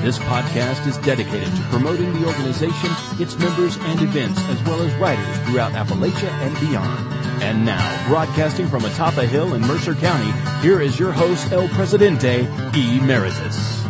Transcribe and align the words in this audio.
This 0.00 0.16
podcast 0.20 0.86
is 0.86 0.96
dedicated 0.98 1.54
to 1.54 1.62
promoting 1.70 2.12
the 2.12 2.24
organization, 2.24 2.90
its 3.20 3.36
members, 3.36 3.76
and 3.78 4.00
events, 4.00 4.40
as 4.44 4.62
well 4.62 4.80
as 4.80 4.94
writers 4.94 5.38
throughout 5.40 5.72
Appalachia 5.72 6.30
and 6.40 6.54
beyond. 6.60 7.12
And 7.42 7.64
now, 7.66 8.08
broadcasting 8.08 8.68
from 8.68 8.84
atop 8.84 9.16
a 9.16 9.26
hill 9.26 9.54
in 9.54 9.60
Mercer 9.62 9.96
County, 9.96 10.30
here 10.62 10.80
is 10.80 11.00
your 11.00 11.10
host, 11.10 11.50
El 11.50 11.68
Presidente, 11.70 12.46
Emeritus. 12.74 13.82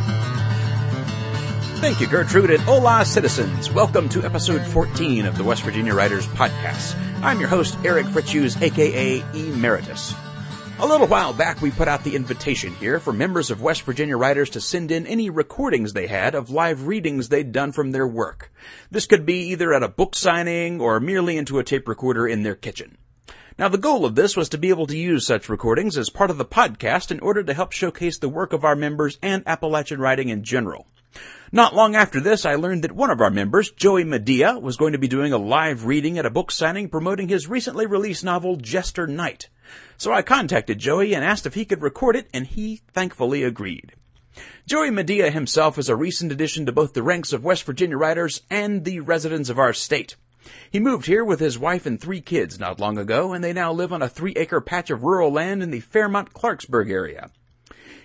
Thank 1.81 2.01
you, 2.01 2.09
Gertrude, 2.09 2.53
and 2.53 2.63
hola, 2.63 3.05
citizens. 3.05 3.71
Welcome 3.71 4.09
to 4.09 4.25
episode 4.25 4.67
14 4.67 5.27
of 5.27 5.37
the 5.37 5.45
West 5.45 5.63
Virginia 5.63 5.95
Writers 5.95 6.27
Podcast. 6.29 6.97
I'm 7.23 7.39
your 7.39 7.51
host, 7.51 7.77
Eric 7.85 8.07
Fritz 8.07 8.61
aka 8.61 9.23
Emeritus. 9.35 10.15
A 10.81 10.87
little 10.87 11.09
while 11.09 11.33
back, 11.33 11.61
we 11.61 11.73
put 11.73 11.89
out 11.89 12.05
the 12.05 12.15
invitation 12.15 12.73
here 12.77 13.01
for 13.01 13.13
members 13.13 13.51
of 13.51 13.61
West 13.61 13.83
Virginia 13.83 14.17
writers 14.17 14.49
to 14.51 14.61
send 14.61 14.93
in 14.93 15.09
any 15.09 15.29
recordings 15.29 15.93
they 15.93 16.07
had 16.07 16.37
of 16.37 16.51
live 16.51 16.87
readings 16.87 17.29
they'd 17.29 17.51
done 17.51 17.73
from 17.73 17.91
their 17.91 18.07
work. 18.07 18.53
This 18.89 19.05
could 19.05 19.27
be 19.27 19.49
either 19.49 19.75
at 19.75 19.83
a 19.83 19.89
book 19.89 20.15
signing 20.15 20.81
or 20.81 21.01
merely 21.01 21.37
into 21.37 21.59
a 21.59 21.65
tape 21.65 21.89
recorder 21.89 22.29
in 22.29 22.45
their 22.45 22.55
kitchen. 22.55 22.97
Now, 23.59 23.67
the 23.69 23.77
goal 23.77 24.05
of 24.05 24.15
this 24.15 24.37
was 24.37 24.49
to 24.51 24.59
be 24.59 24.69
able 24.69 24.87
to 24.87 24.97
use 24.97 25.27
such 25.27 25.49
recordings 25.49 25.99
as 25.99 26.11
part 26.11 26.31
of 26.31 26.39
the 26.39 26.45
podcast 26.45 27.11
in 27.11 27.19
order 27.19 27.43
to 27.43 27.55
help 27.55 27.73
showcase 27.73 28.19
the 28.19 28.29
work 28.29 28.53
of 28.53 28.65
our 28.65 28.77
members 28.77 29.19
and 29.21 29.43
Appalachian 29.47 30.01
writing 30.01 30.29
in 30.29 30.45
general. 30.45 30.87
Not 31.51 31.75
long 31.75 31.97
after 31.97 32.21
this, 32.21 32.47
I 32.47 32.55
learned 32.55 32.85
that 32.85 32.93
one 32.93 33.11
of 33.11 33.21
our 33.21 33.31
members, 33.31 33.73
Joey 33.73 34.05
Madia, 34.05 34.63
was 34.63 34.77
going 34.77 34.93
to 34.93 34.99
be 34.99 35.09
doing 35.09 35.33
a 35.33 35.39
live 35.39 35.87
reading 35.87 36.19
at 36.19 36.27
a 36.27 36.31
book 36.31 36.53
signing 36.53 36.89
promoting 36.89 37.29
his 37.29 37.49
recently 37.49 37.87
released 37.87 38.23
novel, 38.23 38.55
Jester 38.55 39.09
Knight. 39.09 39.49
So 39.97 40.13
I 40.13 40.23
contacted 40.23 40.79
Joey 40.79 41.15
and 41.15 41.25
asked 41.25 41.47
if 41.47 41.55
he 41.55 41.65
could 41.65 41.83
record 41.83 42.17
it, 42.17 42.29
and 42.33 42.47
he 42.47 42.83
thankfully 42.93 43.43
agreed. 43.43 43.95
Joey 44.67 44.91
Madia 44.91 45.33
himself 45.33 45.79
is 45.79 45.89
a 45.89 45.97
recent 45.97 46.31
addition 46.31 46.67
to 46.67 46.73
both 46.73 46.93
the 46.93 47.03
ranks 47.03 47.33
of 47.33 47.45
West 47.45 47.65
Virginia 47.65 47.97
writers 47.97 48.43
and 48.51 48.85
the 48.85 49.01
residents 49.01 49.49
of 49.49 49.59
our 49.59 49.73
state. 49.73 50.17
He 50.71 50.79
moved 50.79 51.07
here 51.07 51.25
with 51.25 51.41
his 51.41 51.59
wife 51.59 51.87
and 51.87 52.01
three 52.01 52.21
kids 52.21 52.59
not 52.59 52.81
long 52.81 52.99
ago, 52.99 53.33
and 53.33 53.43
they 53.43 53.53
now 53.53 53.73
live 53.73 53.93
on 53.93 54.03
a 54.03 54.09
three 54.09 54.33
acre 54.37 54.61
patch 54.61 54.91
of 54.91 55.03
rural 55.03 55.33
land 55.33 55.63
in 55.63 55.71
the 55.71 55.81
Fairmont 55.81 56.33
Clarksburg 56.33 56.91
area. 56.91 57.31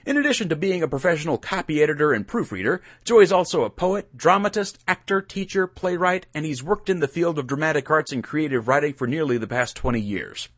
In 0.06 0.18
addition 0.18 0.50
to 0.50 0.58
being 0.58 0.84
a 0.84 0.88
professional 0.88 1.38
copy 1.38 1.82
editor 1.82 2.12
and 2.12 2.28
proofreader, 2.28 2.82
Joy 3.06 3.22
is 3.22 3.32
also 3.32 3.64
a 3.64 3.70
poet, 3.70 4.18
dramatist, 4.18 4.78
actor, 4.86 5.22
teacher, 5.22 5.66
playwright, 5.66 6.26
and 6.34 6.46
he's 6.46 6.62
worked 6.62 6.90
in 6.90 7.00
the 7.00 7.08
field 7.08 7.40
of 7.40 7.48
dramatic 7.48 7.90
arts 7.90 8.12
and 8.12 8.22
creative 8.22 8.68
writing 8.68 8.94
for 8.94 9.08
nearly 9.08 9.38
the 9.38 9.48
past 9.48 9.78
20 9.78 10.02
years. 10.02 10.50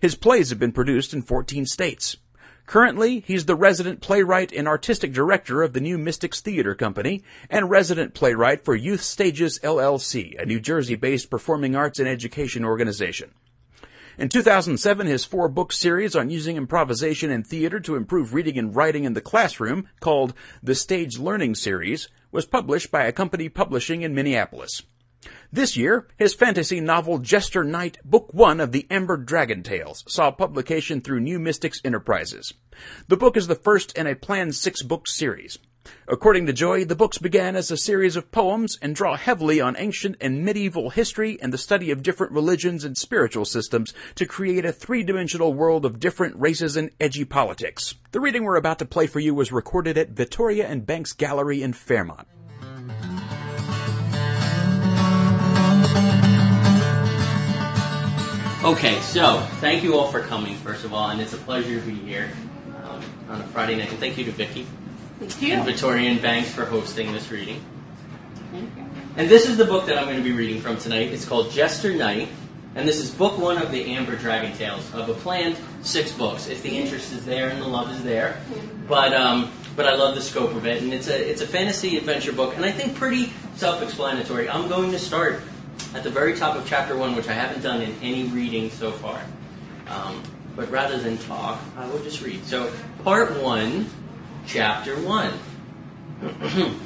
His 0.00 0.14
plays 0.14 0.50
have 0.50 0.60
been 0.60 0.70
produced 0.70 1.12
in 1.12 1.22
14 1.22 1.66
states. 1.66 2.16
Currently, 2.66 3.24
he's 3.26 3.46
the 3.46 3.56
resident 3.56 4.00
playwright 4.00 4.52
and 4.52 4.68
artistic 4.68 5.12
director 5.12 5.62
of 5.62 5.72
the 5.72 5.80
New 5.80 5.98
Mystics 5.98 6.40
Theater 6.40 6.76
Company 6.76 7.24
and 7.50 7.68
resident 7.68 8.14
playwright 8.14 8.64
for 8.64 8.76
Youth 8.76 9.02
Stages 9.02 9.58
LLC, 9.64 10.40
a 10.40 10.46
New 10.46 10.60
Jersey-based 10.60 11.28
performing 11.28 11.74
arts 11.74 11.98
and 11.98 12.08
education 12.08 12.64
organization. 12.64 13.32
In 14.18 14.28
2007, 14.28 15.06
his 15.06 15.24
four 15.24 15.48
book 15.48 15.72
series 15.72 16.14
on 16.14 16.28
using 16.28 16.58
improvisation 16.58 17.30
and 17.30 17.46
theater 17.46 17.80
to 17.80 17.96
improve 17.96 18.34
reading 18.34 18.58
and 18.58 18.76
writing 18.76 19.04
in 19.04 19.14
the 19.14 19.22
classroom, 19.22 19.88
called 20.00 20.34
the 20.62 20.74
Stage 20.74 21.18
Learning 21.18 21.54
Series, 21.54 22.08
was 22.30 22.44
published 22.44 22.90
by 22.90 23.04
a 23.04 23.12
company 23.12 23.48
Publishing 23.48 24.02
in 24.02 24.14
Minneapolis. 24.14 24.82
This 25.50 25.76
year, 25.78 26.08
his 26.18 26.34
fantasy 26.34 26.80
novel 26.80 27.18
Jester 27.20 27.64
Knight, 27.64 27.96
Book 28.04 28.34
One 28.34 28.60
of 28.60 28.72
the 28.72 28.86
Amber 28.90 29.16
Dragon 29.16 29.62
Tales, 29.62 30.04
saw 30.06 30.30
publication 30.30 31.00
through 31.00 31.20
New 31.20 31.38
Mystics 31.38 31.80
Enterprises. 31.84 32.52
The 33.08 33.16
book 33.16 33.36
is 33.36 33.46
the 33.46 33.54
first 33.54 33.96
in 33.96 34.06
a 34.06 34.16
planned 34.16 34.54
six 34.54 34.82
book 34.82 35.08
series. 35.08 35.58
According 36.08 36.46
to 36.46 36.52
Joy, 36.52 36.84
the 36.84 36.96
books 36.96 37.18
began 37.18 37.54
as 37.54 37.70
a 37.70 37.76
series 37.76 38.16
of 38.16 38.32
poems 38.32 38.76
and 38.82 38.92
draw 38.92 39.16
heavily 39.16 39.60
on 39.60 39.76
ancient 39.78 40.16
and 40.20 40.44
medieval 40.44 40.90
history 40.90 41.40
and 41.40 41.52
the 41.52 41.58
study 41.58 41.92
of 41.92 42.02
different 42.02 42.32
religions 42.32 42.84
and 42.84 42.98
spiritual 42.98 43.44
systems 43.44 43.94
to 44.16 44.26
create 44.26 44.64
a 44.64 44.72
three-dimensional 44.72 45.54
world 45.54 45.86
of 45.86 46.00
different 46.00 46.34
races 46.36 46.76
and 46.76 46.90
edgy 46.98 47.24
politics. 47.24 47.94
The 48.10 48.18
reading 48.18 48.42
we're 48.42 48.56
about 48.56 48.80
to 48.80 48.84
play 48.84 49.06
for 49.06 49.20
you 49.20 49.32
was 49.32 49.52
recorded 49.52 49.96
at 49.96 50.10
Vittoria 50.10 50.66
and 50.66 50.84
Banks 50.84 51.12
Gallery 51.12 51.62
in 51.62 51.72
Fairmont. 51.72 52.26
Okay, 58.64 59.00
so 59.02 59.38
thank 59.60 59.84
you 59.84 59.96
all 59.96 60.10
for 60.10 60.20
coming, 60.20 60.56
first 60.56 60.84
of 60.84 60.92
all, 60.92 61.10
and 61.10 61.20
it's 61.20 61.32
a 61.32 61.38
pleasure 61.38 61.78
to 61.78 61.86
be 61.86 61.94
here 61.94 62.32
um, 62.82 63.00
on 63.28 63.40
a 63.40 63.44
Friday 63.44 63.76
night. 63.76 63.90
And 63.90 63.98
thank 64.00 64.18
you 64.18 64.24
to 64.24 64.32
Vicki 64.32 64.66
Thank 65.28 65.42
you. 65.42 65.54
and 65.54 65.64
Victorian 65.64 66.18
Banks 66.18 66.50
for 66.50 66.64
hosting 66.64 67.12
this 67.12 67.30
reading. 67.30 67.64
And 69.16 69.28
this 69.28 69.48
is 69.48 69.56
the 69.56 69.64
book 69.64 69.86
that 69.86 69.96
I'm 69.96 70.04
going 70.04 70.16
to 70.16 70.22
be 70.22 70.32
reading 70.32 70.60
from 70.60 70.78
tonight. 70.78 71.12
It's 71.12 71.24
called 71.24 71.52
Jester 71.52 71.94
Knight, 71.94 72.28
and 72.74 72.88
this 72.88 72.98
is 72.98 73.10
book 73.10 73.38
one 73.38 73.58
of 73.58 73.70
the 73.70 73.84
Amber 73.94 74.16
Dragon 74.16 74.56
Tales 74.56 74.92
of 74.94 75.08
a 75.08 75.14
planned 75.14 75.56
six 75.82 76.10
books. 76.10 76.48
If 76.48 76.62
the 76.62 76.76
interest 76.76 77.12
is 77.12 77.24
there 77.24 77.50
and 77.50 77.62
the 77.62 77.68
love 77.68 77.90
is 77.92 78.02
there, 78.02 78.40
but 78.88 79.12
um, 79.12 79.52
but 79.76 79.86
I 79.86 79.94
love 79.94 80.16
the 80.16 80.22
scope 80.22 80.54
of 80.54 80.66
it, 80.66 80.82
and 80.82 80.92
it's 80.92 81.08
a 81.08 81.30
it's 81.30 81.40
a 81.40 81.46
fantasy 81.46 81.96
adventure 81.96 82.32
book, 82.32 82.56
and 82.56 82.64
I 82.64 82.72
think 82.72 82.96
pretty 82.96 83.32
self-explanatory. 83.54 84.48
I'm 84.48 84.68
going 84.68 84.90
to 84.90 84.98
start 84.98 85.40
at 85.94 86.02
the 86.02 86.10
very 86.10 86.34
top 86.34 86.56
of 86.56 86.66
chapter 86.66 86.96
one, 86.96 87.14
which 87.14 87.28
I 87.28 87.32
haven't 87.32 87.62
done 87.62 87.80
in 87.80 87.94
any 88.02 88.24
reading 88.24 88.70
so 88.70 88.90
far. 88.90 89.22
Um, 89.86 90.22
but 90.56 90.70
rather 90.70 90.98
than 90.98 91.16
talk, 91.18 91.60
I 91.76 91.86
will 91.88 92.00
just 92.00 92.20
read. 92.22 92.44
So, 92.44 92.72
part 93.04 93.40
one, 93.42 93.86
chapter 94.46 94.96
one. 95.00 95.32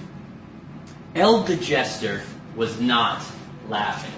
Eld 1.15 1.47
the 1.47 1.57
Jester 1.57 2.23
was 2.55 2.81
not 2.81 3.23
laughing. 3.69 4.13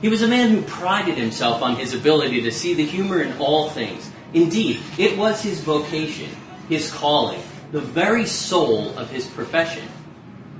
He 0.00 0.08
was 0.08 0.22
a 0.22 0.28
man 0.28 0.50
who 0.50 0.62
prided 0.62 1.16
himself 1.16 1.62
on 1.62 1.76
his 1.76 1.94
ability 1.94 2.42
to 2.42 2.52
see 2.52 2.74
the 2.74 2.84
humor 2.84 3.22
in 3.22 3.38
all 3.38 3.70
things. 3.70 4.10
Indeed, 4.32 4.80
it 4.98 5.16
was 5.16 5.42
his 5.42 5.60
vocation, 5.60 6.30
his 6.68 6.92
calling, 6.92 7.40
the 7.72 7.80
very 7.80 8.26
soul 8.26 8.96
of 8.98 9.10
his 9.10 9.26
profession. 9.26 9.88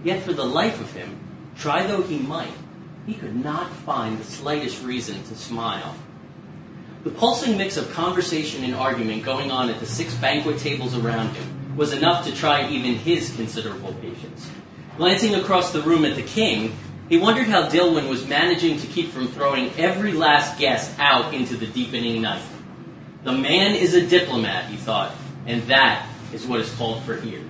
Yet 0.02 0.22
for 0.22 0.32
the 0.32 0.44
life 0.44 0.80
of 0.80 0.92
him, 0.92 1.18
try 1.56 1.86
though 1.86 2.02
he 2.02 2.18
might, 2.18 2.54
he 3.06 3.14
could 3.14 3.36
not 3.36 3.70
find 3.70 4.18
the 4.18 4.24
slightest 4.24 4.82
reason 4.82 5.22
to 5.24 5.34
smile. 5.34 5.94
The 7.02 7.10
pulsing 7.10 7.58
mix 7.58 7.76
of 7.76 7.92
conversation 7.92 8.64
and 8.64 8.74
argument 8.74 9.24
going 9.24 9.50
on 9.50 9.68
at 9.68 9.78
the 9.78 9.86
six 9.86 10.14
banquet 10.14 10.58
tables 10.58 10.96
around 10.96 11.34
him 11.34 11.53
was 11.76 11.92
enough 11.92 12.24
to 12.26 12.34
try 12.34 12.68
even 12.68 12.94
his 12.94 13.34
considerable 13.34 13.92
patience. 13.94 14.48
Glancing 14.96 15.34
across 15.34 15.72
the 15.72 15.82
room 15.82 16.04
at 16.04 16.16
the 16.16 16.22
king, 16.22 16.76
he 17.08 17.18
wondered 17.18 17.48
how 17.48 17.68
Dilwyn 17.68 18.08
was 18.08 18.26
managing 18.26 18.78
to 18.78 18.86
keep 18.86 19.10
from 19.10 19.28
throwing 19.28 19.70
every 19.76 20.12
last 20.12 20.58
guest 20.58 20.98
out 20.98 21.34
into 21.34 21.56
the 21.56 21.66
deepening 21.66 22.22
night. 22.22 22.42
The 23.24 23.32
man 23.32 23.74
is 23.74 23.94
a 23.94 24.06
diplomat, 24.06 24.70
he 24.70 24.76
thought, 24.76 25.14
and 25.46 25.62
that 25.64 26.06
is 26.32 26.46
what 26.46 26.60
is 26.60 26.70
called 26.74 27.02
for 27.02 27.16
here. 27.16 27.42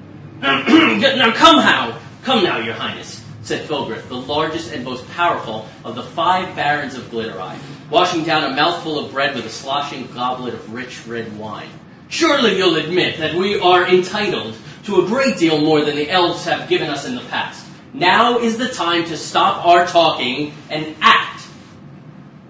now 0.40 1.32
come 1.32 1.58
how? 1.58 1.98
Come 2.22 2.44
now, 2.44 2.58
your 2.58 2.74
highness, 2.74 3.24
said 3.42 3.66
Filgrith, 3.66 4.08
the 4.08 4.16
largest 4.16 4.72
and 4.72 4.84
most 4.84 5.08
powerful 5.10 5.66
of 5.84 5.94
the 5.94 6.02
five 6.02 6.54
barons 6.54 6.94
of 6.94 7.04
Glittereye, 7.04 7.58
washing 7.90 8.24
down 8.24 8.52
a 8.52 8.54
mouthful 8.54 8.98
of 8.98 9.12
bread 9.12 9.34
with 9.34 9.46
a 9.46 9.50
sloshing 9.50 10.06
goblet 10.12 10.54
of 10.54 10.72
rich 10.72 11.06
red 11.06 11.36
wine. 11.38 11.70
Surely 12.10 12.58
you'll 12.58 12.74
admit 12.74 13.18
that 13.18 13.36
we 13.36 13.58
are 13.58 13.86
entitled 13.86 14.56
to 14.84 15.00
a 15.00 15.06
great 15.06 15.38
deal 15.38 15.60
more 15.60 15.84
than 15.84 15.94
the 15.94 16.10
elves 16.10 16.44
have 16.44 16.68
given 16.68 16.90
us 16.90 17.06
in 17.06 17.14
the 17.14 17.20
past. 17.22 17.64
Now 17.94 18.40
is 18.40 18.58
the 18.58 18.68
time 18.68 19.04
to 19.06 19.16
stop 19.16 19.64
our 19.64 19.86
talking 19.86 20.52
and 20.68 20.96
act. 21.00 21.44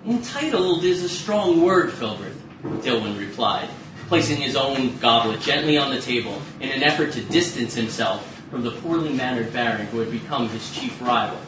Entitled 0.07 0.83
is 0.83 1.05
a 1.05 1.11
strong 1.11 1.61
word, 1.61 1.91
Filgrith, 1.91 2.41
Dilwyn 2.83 3.19
replied, 3.19 3.69
placing 4.09 4.39
his 4.39 4.57
own 4.57 4.97
goblet 4.97 5.43
gently 5.43 5.77
on 5.77 5.95
the 5.95 6.01
table 6.01 6.41
in 6.61 6.71
an 6.71 6.83
effort 6.83 7.13
to 7.13 7.23
distance 7.25 7.75
himself 7.75 8.43
from 8.51 8.63
the 8.63 8.71
poorly 8.71 9.13
mannered 9.13 9.53
baron 9.53 9.87
who 9.89 9.99
had 9.99 10.11
become 10.11 10.49
his 10.49 10.75
chief 10.75 11.01
rival. 11.03 11.39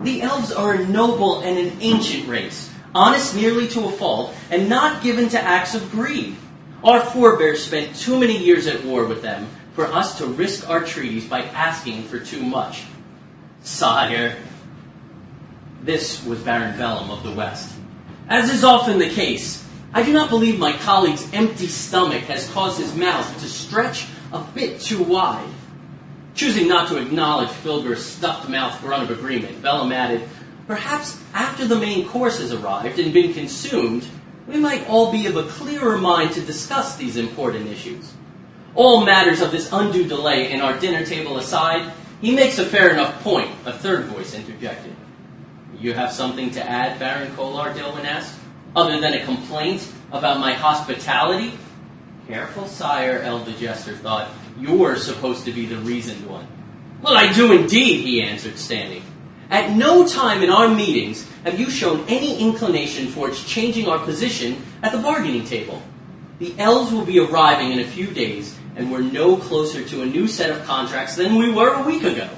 The 0.00 0.20
elves 0.20 0.52
are 0.52 0.74
a 0.74 0.86
noble 0.86 1.40
and 1.40 1.58
an 1.58 1.78
ancient 1.80 2.28
race, 2.28 2.70
honest 2.94 3.34
nearly 3.34 3.68
to 3.68 3.86
a 3.86 3.92
fault, 3.92 4.34
and 4.50 4.68
not 4.68 5.02
given 5.02 5.30
to 5.30 5.40
acts 5.40 5.74
of 5.74 5.90
greed. 5.90 6.36
Our 6.84 7.00
forebears 7.00 7.64
spent 7.64 7.96
too 7.96 8.20
many 8.20 8.36
years 8.36 8.66
at 8.66 8.84
war 8.84 9.06
with 9.06 9.22
them 9.22 9.48
for 9.72 9.86
us 9.86 10.18
to 10.18 10.26
risk 10.26 10.68
our 10.68 10.84
treaties 10.84 11.26
by 11.26 11.40
asking 11.44 12.02
for 12.04 12.18
too 12.18 12.42
much. 12.42 12.84
Sire, 13.62 14.36
this 15.82 16.22
was 16.26 16.40
Baron 16.40 16.76
Vellum 16.76 17.10
of 17.10 17.22
the 17.22 17.30
West. 17.30 17.74
As 18.28 18.50
is 18.50 18.64
often 18.64 18.98
the 18.98 19.08
case, 19.08 19.66
I 19.94 20.02
do 20.02 20.12
not 20.12 20.28
believe 20.28 20.58
my 20.58 20.74
colleague's 20.74 21.26
empty 21.32 21.68
stomach 21.68 22.24
has 22.24 22.50
caused 22.50 22.78
his 22.78 22.94
mouth 22.94 23.40
to 23.40 23.48
stretch 23.48 24.06
a 24.30 24.40
bit 24.54 24.78
too 24.78 25.02
wide. 25.02 25.48
Choosing 26.34 26.68
not 26.68 26.88
to 26.88 26.98
acknowledge 26.98 27.48
Filgrith's 27.48 28.04
stuffed 28.04 28.50
mouth 28.50 28.78
grunt 28.82 29.10
of 29.10 29.18
agreement, 29.18 29.62
Bellum 29.62 29.92
added, 29.92 30.28
Perhaps 30.66 31.18
after 31.32 31.66
the 31.66 31.76
main 31.76 32.06
course 32.08 32.40
has 32.40 32.52
arrived 32.52 32.98
and 32.98 33.14
been 33.14 33.32
consumed, 33.32 34.06
we 34.46 34.58
might 34.58 34.88
all 34.88 35.10
be 35.10 35.26
of 35.26 35.36
a 35.36 35.44
clearer 35.44 35.96
mind 35.98 36.32
to 36.32 36.40
discuss 36.40 36.96
these 36.96 37.16
important 37.16 37.68
issues. 37.68 38.12
All 38.74 39.04
matters 39.04 39.40
of 39.40 39.52
this 39.52 39.72
undue 39.72 40.06
delay 40.06 40.50
in 40.50 40.60
our 40.60 40.78
dinner 40.78 41.04
table 41.06 41.38
aside, 41.38 41.92
he 42.20 42.34
makes 42.34 42.58
a 42.58 42.66
fair 42.66 42.90
enough 42.90 43.22
point, 43.22 43.50
a 43.64 43.72
third 43.72 44.06
voice 44.06 44.34
interjected. 44.34 44.94
You 45.78 45.92
have 45.92 46.12
something 46.12 46.50
to 46.52 46.68
add, 46.68 46.98
Baron 46.98 47.34
Kolar, 47.36 47.72
Dilwyn 47.72 48.04
asked, 48.04 48.38
other 48.74 49.00
than 49.00 49.14
a 49.14 49.24
complaint 49.24 49.88
about 50.12 50.40
my 50.40 50.52
hospitality? 50.52 51.58
Careful, 52.26 52.66
sire, 52.66 53.18
Eld 53.18 53.46
the 53.46 53.52
Jester 53.52 53.94
thought. 53.94 54.30
You're 54.58 54.96
supposed 54.96 55.44
to 55.44 55.52
be 55.52 55.66
the 55.66 55.78
reasoned 55.78 56.26
one. 56.28 56.46
Well, 57.02 57.16
I 57.16 57.32
do 57.32 57.52
indeed, 57.52 58.00
he 58.00 58.22
answered, 58.22 58.58
standing. 58.58 59.02
At 59.54 59.70
no 59.70 60.04
time 60.04 60.42
in 60.42 60.50
our 60.50 60.66
meetings 60.66 61.30
have 61.44 61.60
you 61.60 61.70
shown 61.70 62.04
any 62.08 62.40
inclination 62.40 63.12
towards 63.12 63.44
changing 63.44 63.86
our 63.86 64.00
position 64.00 64.60
at 64.82 64.90
the 64.90 64.98
bargaining 64.98 65.44
table. 65.44 65.80
The 66.40 66.58
elves 66.58 66.90
will 66.90 67.04
be 67.04 67.20
arriving 67.20 67.70
in 67.70 67.78
a 67.78 67.86
few 67.86 68.08
days, 68.08 68.58
and 68.74 68.90
we're 68.90 69.02
no 69.02 69.36
closer 69.36 69.84
to 69.84 70.02
a 70.02 70.06
new 70.06 70.26
set 70.26 70.50
of 70.50 70.64
contracts 70.64 71.14
than 71.14 71.36
we 71.36 71.52
were 71.52 71.72
a 71.72 71.86
week 71.86 72.02
ago. 72.02 72.28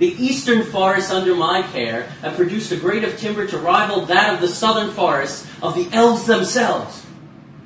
The 0.00 0.08
eastern 0.20 0.64
forests 0.64 1.12
under 1.12 1.36
my 1.36 1.62
care 1.62 2.08
have 2.22 2.34
produced 2.34 2.72
a 2.72 2.76
grade 2.76 3.04
of 3.04 3.16
timber 3.16 3.46
to 3.46 3.58
rival 3.58 4.06
that 4.06 4.34
of 4.34 4.40
the 4.40 4.48
southern 4.48 4.90
forests 4.90 5.48
of 5.62 5.76
the 5.76 5.88
elves 5.96 6.26
themselves. 6.26 7.06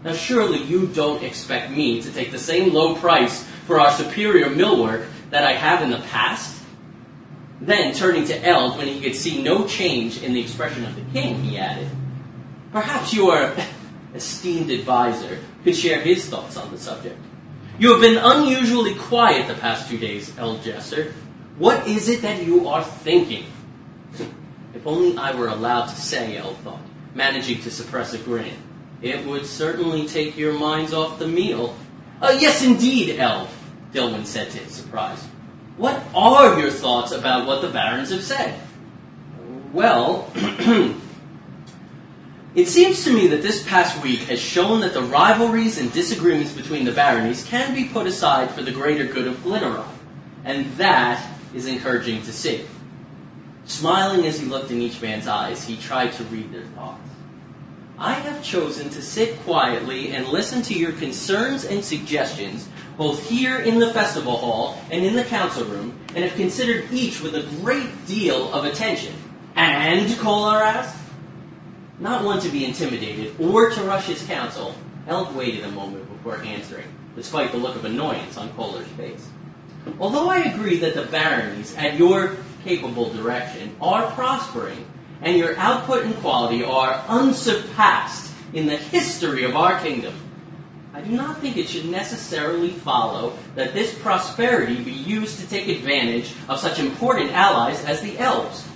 Now, 0.05 0.13
surely 0.13 0.63
you 0.65 0.87
don't 0.89 1.23
expect 1.23 1.71
me 1.71 2.03
to 2.03 2.13
take 2.13 2.31
the 2.31 2.39
same 2.39 2.75
low 2.75 2.95
price 2.97 3.43
for 3.67 3.81
our 3.81 3.93
superior 3.93 4.51
millwork 4.51 5.07
that 5.31 5.45
I 5.45 5.55
have 5.55 5.81
in 5.81 5.89
the 5.89 6.07
past? 6.11 6.62
Then, 7.63 7.95
turning 7.95 8.25
to 8.25 8.45
Eld, 8.45 8.77
when 8.77 8.89
he 8.89 9.01
could 9.01 9.15
see 9.15 9.41
no 9.41 9.69
change 9.69 10.21
in 10.21 10.33
the 10.33 10.41
expression 10.41 10.85
of 10.85 10.97
the 10.97 11.03
king, 11.13 11.45
he 11.45 11.59
added, 11.59 11.89
Perhaps 12.73 13.15
your 13.15 13.55
esteemed 14.15 14.69
advisor 14.69 15.39
could 15.63 15.77
share 15.77 16.01
his 16.01 16.27
thoughts 16.27 16.57
on 16.57 16.73
the 16.73 16.79
subject. 16.79 17.21
You 17.79 17.93
have 17.93 18.01
been 18.01 18.19
unusually 18.19 18.97
quiet 18.97 19.47
the 19.47 19.55
past 19.55 19.89
two 19.89 19.97
days, 19.97 20.37
Eld 20.37 20.65
Jester. 20.65 21.13
What 21.57 21.87
is 21.87 22.09
it 22.09 22.23
that 22.23 22.43
you 22.43 22.67
are 22.67 22.83
thinking? 22.83 23.47
if 24.75 24.85
only 24.85 25.17
I 25.17 25.33
were 25.33 25.47
allowed 25.47 25.87
to 25.87 25.95
say, 25.95 26.37
Eld 26.37 26.57
thought, 26.59 26.83
managing 27.15 27.61
to 27.61 27.71
suppress 27.71 28.13
a 28.13 28.19
grin. 28.19 28.57
It 29.03 29.25
would 29.25 29.47
certainly 29.47 30.09
take 30.09 30.37
your 30.37 30.53
minds 30.53 30.93
off 30.93 31.21
the 31.21 31.29
meal. 31.29 31.77
Uh, 32.21 32.37
yes, 32.41 32.65
indeed, 32.65 33.21
Eld, 33.21 33.51
Dilwyn 33.93 34.27
said 34.27 34.51
to 34.51 34.59
his 34.59 34.75
surprise. 34.75 35.25
What 35.83 36.01
are 36.15 36.61
your 36.61 36.71
thoughts 36.71 37.11
about 37.11 37.45
what 37.45 37.61
the 37.61 37.69
barons 37.69 38.11
have 38.11 38.23
said? 38.23 38.55
Well, 39.73 40.31
it 42.55 42.69
seems 42.69 43.03
to 43.03 43.13
me 43.13 43.27
that 43.27 43.43
this 43.43 43.67
past 43.67 44.01
week 44.01 44.21
has 44.29 44.39
shown 44.39 44.79
that 44.83 44.95
the 44.95 45.03
rivalries 45.03 45.79
and 45.79 45.93
disagreements 45.93 46.53
between 46.53 46.85
the 46.85 46.93
baronies 46.93 47.45
can 47.45 47.75
be 47.75 47.89
put 47.89 48.07
aside 48.07 48.53
for 48.53 48.63
the 48.63 48.71
greater 48.71 49.07
good 49.07 49.27
of 49.27 49.39
Glitteron, 49.39 49.89
and 50.45 50.67
that 50.77 51.29
is 51.53 51.67
encouraging 51.67 52.23
to 52.23 52.33
see. 52.33 52.65
Smiling 53.65 54.25
as 54.25 54.39
he 54.39 54.47
looked 54.47 54.71
in 54.71 54.81
each 54.81 55.03
man's 55.03 55.27
eyes, 55.27 55.65
he 55.65 55.77
tried 55.77 56.13
to 56.13 56.23
read 56.27 56.53
their 56.53 56.63
thoughts. 56.77 57.11
I 57.99 58.13
have 58.13 58.41
chosen 58.45 58.89
to 58.91 59.03
sit 59.03 59.37
quietly 59.41 60.13
and 60.13 60.29
listen 60.29 60.63
to 60.63 60.75
your 60.75 60.93
concerns 60.93 61.65
and 61.65 61.85
suggestions 61.85 62.69
both 62.97 63.29
here 63.29 63.59
in 63.59 63.79
the 63.79 63.93
festival 63.93 64.37
hall 64.37 64.79
and 64.91 65.05
in 65.05 65.15
the 65.15 65.25
council 65.25 65.65
room, 65.65 65.99
and 66.15 66.25
have 66.25 66.35
considered 66.35 66.93
each 66.93 67.21
with 67.21 67.35
a 67.35 67.43
great 67.61 68.07
deal 68.07 68.53
of 68.53 68.65
attention. 68.65 69.15
And, 69.55 70.17
Kolar 70.19 70.63
asked? 70.63 70.99
Not 71.99 72.25
one 72.25 72.41
to 72.41 72.49
be 72.49 72.65
intimidated 72.65 73.35
or 73.39 73.71
to 73.71 73.83
rush 73.85 74.07
his 74.07 74.25
counsel, 74.25 74.75
Eld 75.07 75.35
waited 75.35 75.65
a 75.65 75.71
moment 75.71 76.09
before 76.09 76.43
answering, 76.43 76.87
despite 77.17 77.51
the 77.51 77.59
look 77.59 77.77
of 77.77 77.85
annoyance 77.85 78.37
on 78.37 78.53
Kolar's 78.55 78.87
face. 78.89 79.29
Although 79.99 80.29
I 80.29 80.39
agree 80.39 80.79
that 80.79 80.95
the 80.95 81.05
baronies, 81.05 81.77
at 81.77 81.97
your 81.97 82.37
capable 82.65 83.13
direction, 83.13 83.75
are 83.81 84.11
prospering, 84.13 84.87
and 85.21 85.37
your 85.37 85.57
output 85.57 86.05
and 86.05 86.17
quality 86.17 86.63
are 86.63 87.05
unsurpassed 87.09 88.33
in 88.53 88.67
the 88.67 88.77
history 88.77 89.45
of 89.45 89.57
our 89.57 89.81
kingdom, 89.81 90.15
I 90.95 91.01
do 91.01 91.13
not 91.13 91.39
think 91.39 91.57
it 91.57 91.71
should 91.71 91.87
necessarily 91.87 92.69
follow 92.69 93.39
that 93.55 93.73
this 93.73 93.99
prosperity 93.99 94.83
be 94.83 94.93
used 94.93 95.41
to 95.41 95.49
take 95.49 95.69
advantage 95.69 96.35
of 96.49 96.61
such 96.61 96.79
important 96.79 97.31
allies 97.33 97.83
as 97.87 98.03
the 98.03 98.19
elves. 98.19 98.69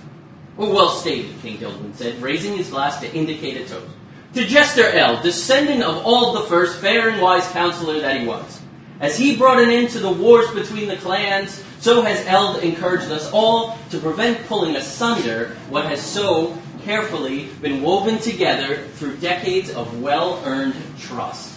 Well, 0.55 0.73
well 0.73 0.89
stated, 0.89 1.39
King 1.43 1.59
Dilwyn 1.59 1.95
said, 1.95 2.19
raising 2.19 2.57
his 2.57 2.71
glass 2.71 2.99
to 3.01 3.13
indicate 3.13 3.57
a 3.57 3.69
toast. 3.69 3.93
To 4.33 4.45
Jester 4.45 4.89
Eld, 4.89 5.21
descendant 5.21 5.83
of 5.83 6.03
Ald 6.03 6.35
the 6.35 6.47
First, 6.47 6.79
fair 6.79 7.09
and 7.09 7.21
wise 7.21 7.47
counselor 7.49 7.99
that 7.99 8.19
he 8.19 8.27
was. 8.27 8.61
As 8.99 9.15
he 9.15 9.37
brought 9.37 9.61
an 9.61 9.69
end 9.69 9.91
to 9.91 9.99
the 9.99 10.11
wars 10.11 10.49
between 10.51 10.87
the 10.87 10.97
clans, 10.97 11.63
so 11.79 12.01
has 12.01 12.25
Eld 12.25 12.63
encouraged 12.63 13.11
us 13.11 13.29
all 13.31 13.77
to 13.91 13.99
prevent 13.99 14.47
pulling 14.47 14.75
asunder 14.75 15.55
what 15.69 15.85
has 15.85 16.01
so 16.01 16.57
carefully 16.83 17.45
been 17.61 17.83
woven 17.83 18.17
together 18.17 18.87
through 18.95 19.17
decades 19.17 19.69
of 19.69 20.01
well-earned 20.01 20.75
trust. 20.99 21.56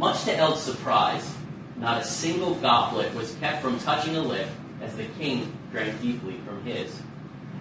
Much 0.00 0.24
to 0.24 0.34
Eld's 0.34 0.62
surprise, 0.62 1.30
not 1.76 2.00
a 2.00 2.04
single 2.04 2.54
goblet 2.54 3.14
was 3.14 3.34
kept 3.34 3.60
from 3.60 3.78
touching 3.80 4.16
a 4.16 4.22
lip 4.22 4.48
as 4.80 4.96
the 4.96 5.04
king 5.18 5.52
drank 5.72 6.00
deeply 6.00 6.38
from 6.46 6.64
his. 6.64 7.02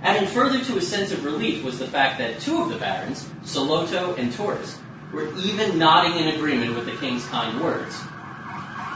Adding 0.03 0.25
further 0.29 0.63
to 0.63 0.75
his 0.75 0.87
sense 0.87 1.11
of 1.11 1.25
relief 1.25 1.65
was 1.65 1.79
the 1.79 1.87
fact 1.87 2.17
that 2.17 2.39
two 2.39 2.61
of 2.61 2.69
the 2.69 2.77
barons, 2.77 3.25
Soloto 3.43 4.17
and 4.17 4.31
Taurus, 4.31 4.79
were 5.11 5.35
even 5.39 5.77
nodding 5.77 6.17
in 6.17 6.33
agreement 6.33 6.77
with 6.77 6.85
the 6.85 6.95
king's 6.95 7.25
kind 7.25 7.59
words. 7.59 7.99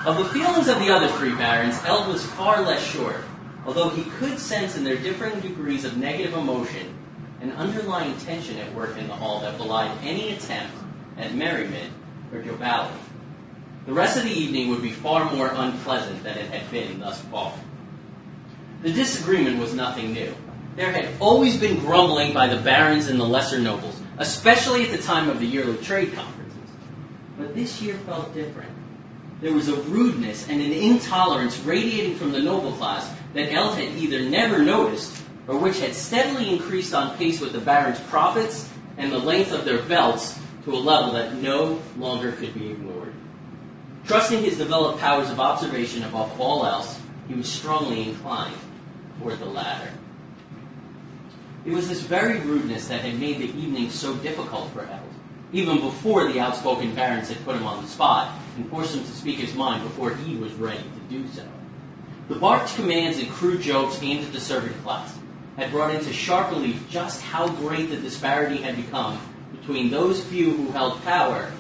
Of 0.06 0.20
the 0.20 0.30
feelings 0.30 0.70
of 0.70 0.80
the 0.80 0.90
other 0.90 1.10
three 1.10 1.36
barons, 1.36 1.78
Eld 1.84 2.08
was 2.08 2.26
far 2.26 2.62
less 2.62 2.82
sure, 2.82 3.26
although 3.66 3.90
he 3.90 4.10
could 4.12 4.40
sense 4.40 4.78
in 4.78 4.86
their 4.86 4.96
differing 4.96 5.42
degrees 5.42 5.84
of 5.84 5.98
negative 5.98 6.34
emotion 6.34 6.98
an 7.42 7.52
underlying 7.52 8.18
tension 8.20 8.58
at 8.60 8.74
work 8.74 8.98
in 8.98 9.10
the 9.10 9.14
hall 9.14 9.42
that 9.42 9.58
belied 9.58 9.92
any 10.02 10.32
attempt 10.32 10.74
at 11.18 11.36
merriment 11.36 11.92
or 12.32 12.42
joviality. 12.42 13.02
The 13.86 13.94
rest 13.94 14.18
of 14.18 14.24
the 14.24 14.32
evening 14.32 14.70
would 14.70 14.82
be 14.82 14.92
far 14.92 15.30
more 15.34 15.52
unpleasant 15.54 16.24
than 16.24 16.38
it 16.38 16.50
had 16.52 16.70
been 16.72 17.00
thus 17.00 17.20
far. 17.24 17.54
The 18.82 18.94
disagreement 18.94 19.60
was 19.60 19.74
nothing 19.74 20.14
new. 20.14 20.34
There 20.76 20.92
had 20.92 21.10
always 21.20 21.58
been 21.58 21.80
grumbling 21.80 22.34
by 22.34 22.48
the 22.48 22.62
barons 22.62 23.08
and 23.08 23.20
the 23.20 23.26
lesser 23.26 23.60
nobles, 23.60 24.00
especially 24.18 24.86
at 24.86 24.92
the 24.92 25.04
time 25.04 25.30
of 25.30 25.40
the 25.40 25.46
yearly 25.46 25.78
trade 25.78 26.14
conferences. 26.14 26.58
But 27.38 27.56
this 27.56 27.82
year 27.82 27.96
felt 28.06 28.34
different. 28.34 28.72
There 29.42 29.54
was 29.54 29.68
a 29.68 29.76
rudeness 29.76 30.48
and 30.48 30.62
an 30.62 30.72
intolerance 30.72 31.60
radiating 31.60 32.16
from 32.16 32.32
the 32.32 32.42
noble 32.42 32.72
class 32.72 33.12
that 33.34 33.52
Eld 33.52 33.78
had 33.78 33.90
either 33.98 34.22
never 34.22 34.60
noticed 34.60 35.22
or 35.48 35.58
which 35.58 35.82
had 35.82 35.94
steadily 35.94 36.50
increased 36.50 36.94
on 36.94 37.18
pace 37.18 37.42
with 37.42 37.52
the 37.52 37.60
barons' 37.60 38.00
profits 38.02 38.70
and 38.98 39.12
the 39.12 39.18
length 39.18 39.52
of 39.52 39.66
their 39.66 39.82
belts 39.82 40.40
to 40.64 40.74
a 40.74 40.78
level 40.78 41.12
that 41.12 41.36
no 41.36 41.82
longer 41.98 42.32
could 42.32 42.54
be 42.54 42.72
ignored. 42.72 43.03
Trusting 44.06 44.44
his 44.44 44.58
developed 44.58 45.00
powers 45.00 45.30
of 45.30 45.40
observation 45.40 46.04
above 46.04 46.40
all 46.40 46.66
else, 46.66 47.00
he 47.28 47.36
was 47.36 47.50
strongly 47.50 48.10
inclined 48.10 48.58
toward 49.20 49.40
the 49.40 49.46
latter. 49.46 49.92
It 51.66 51.72
was 51.72 51.88
this 51.88 52.02
very 52.02 52.40
rudeness 52.40 52.90
that 52.90 53.02
had 53.02 53.18
made 53.18 53.40
the 53.40 53.58
evening 53.58 53.90
so 53.90 54.16
difficult 54.16 54.72
for 54.72 54.82
Eld, 54.82 55.14
even 55.54 55.80
before 55.80 56.30
the 56.30 56.42
outspoken 56.42 56.94
barons 56.94 57.30
had 57.30 57.44
put 57.46 57.56
him 57.56 57.66
on 57.66 57.82
the 57.82 57.88
spot 57.88 58.38
and 58.58 58.70
forced 58.70 58.94
him 58.94 59.06
to 59.06 59.12
speak 59.12 59.38
his 59.38 59.56
mind 59.56 59.84
before 59.84 60.14
he 60.14 60.36
was 60.36 60.52
ready 60.54 60.84
to 60.84 61.18
do 61.18 61.26
so. 61.30 61.48
The 62.28 62.36
barked 62.36 62.76
commands 62.76 63.20
and 63.20 63.30
crude 63.30 63.62
jokes 63.62 64.02
aimed 64.02 64.26
at 64.26 64.34
the 64.34 64.42
servant 64.42 64.82
class 64.84 65.18
had 65.56 65.72
brought 65.72 65.96
into 65.96 66.12
sharp 66.12 66.50
relief 66.52 66.90
just 66.90 67.22
how 67.22 67.48
great 67.48 67.90
the 67.90 67.98
disparity 67.98 68.58
had 68.58 68.76
become 68.76 69.20
between 69.52 69.90
those 69.90 70.22
few 70.26 70.52
who 70.52 70.72
held 70.72 71.02
power 71.04 71.52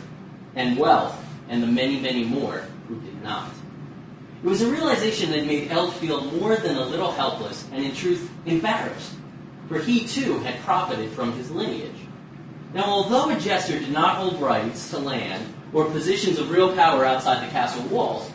and 0.56 0.78
wealth 0.78 1.23
and 1.50 1.62
the 1.62 1.68
many, 1.68 2.00
many 2.00 2.24
more 2.24 2.64
who 2.88 3.00
did 3.00 3.22
not. 3.22 3.50
It 4.44 4.48
was 4.48 4.62
a 4.62 4.72
realization 4.72 5.32
that 5.32 5.46
made 5.46 5.72
Eld 5.72 5.94
feel 5.94 6.26
more 6.26 6.56
than 6.58 6.76
a 6.76 6.86
little 6.86 7.12
helpless 7.12 7.66
and, 7.72 7.84
in 7.84 7.96
truth, 7.96 8.30
embarrassed, 8.46 9.14
for 9.70 9.80
he 9.80 10.06
too 10.06 10.40
had 10.40 10.60
profited 10.62 11.12
from 11.12 11.34
his 11.34 11.50
lineage. 11.50 11.92
Now, 12.74 12.86
although 12.86 13.30
a 13.30 13.40
jester 13.40 13.80
did 13.80 13.92
not 13.92 14.18
hold 14.18 14.42
rights 14.42 14.90
to 14.90 14.98
land 14.98 15.54
or 15.72 15.86
positions 15.86 16.40
of 16.40 16.52
real 16.52 16.76
power 16.76 17.06
outside 17.06 17.46
the 17.46 17.52
castle 17.52 17.84
walls, 17.84 18.30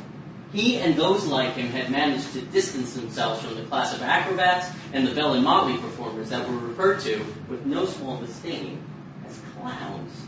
he 0.53 0.79
and 0.79 0.97
those 0.97 1.27
like 1.27 1.55
him 1.55 1.69
had 1.69 1.91
managed 1.91 2.33
to 2.33 2.41
distance 2.41 2.95
themselves 2.95 3.43
from 3.43 3.57
the 3.57 3.65
class 3.65 3.93
of 3.93 4.01
acrobats 4.01 4.69
and 4.93 5.07
the 5.07 5.15
bell 5.15 5.35
and 5.35 5.45
motley 5.45 5.77
performers 5.77 6.31
that 6.31 6.49
were 6.49 6.57
referred 6.57 7.01
to 7.01 7.23
with 7.51 7.67
no 7.67 7.85
small 7.85 8.19
disdain 8.19 8.83
as 9.27 9.41
clowns. 9.55 10.28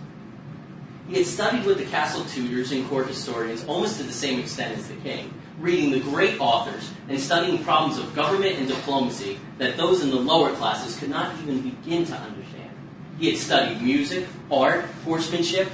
He 1.11 1.17
had 1.17 1.26
studied 1.26 1.64
with 1.64 1.79
the 1.79 1.87
castle 1.87 2.25
tutors 2.25 2.71
and 2.71 2.88
court 2.88 3.09
historians 3.09 3.64
almost 3.67 3.97
to 3.97 4.05
the 4.05 4.12
same 4.12 4.38
extent 4.38 4.79
as 4.79 4.87
the 4.87 4.95
king, 4.95 5.35
reading 5.59 5.90
the 5.90 5.99
great 5.99 6.40
authors 6.40 6.93
and 7.09 7.19
studying 7.19 7.64
problems 7.64 7.99
of 7.99 8.14
government 8.14 8.59
and 8.59 8.69
diplomacy 8.69 9.40
that 9.59 9.76
those 9.76 10.05
in 10.05 10.11
the 10.11 10.17
lower 10.17 10.55
classes 10.55 10.97
could 10.97 11.11
not 11.11 11.37
even 11.40 11.62
begin 11.62 12.05
to 12.05 12.14
understand. 12.14 12.71
He 13.19 13.29
had 13.29 13.38
studied 13.40 13.83
music, 13.83 14.29
art, 14.52 14.85
horsemanship. 15.05 15.69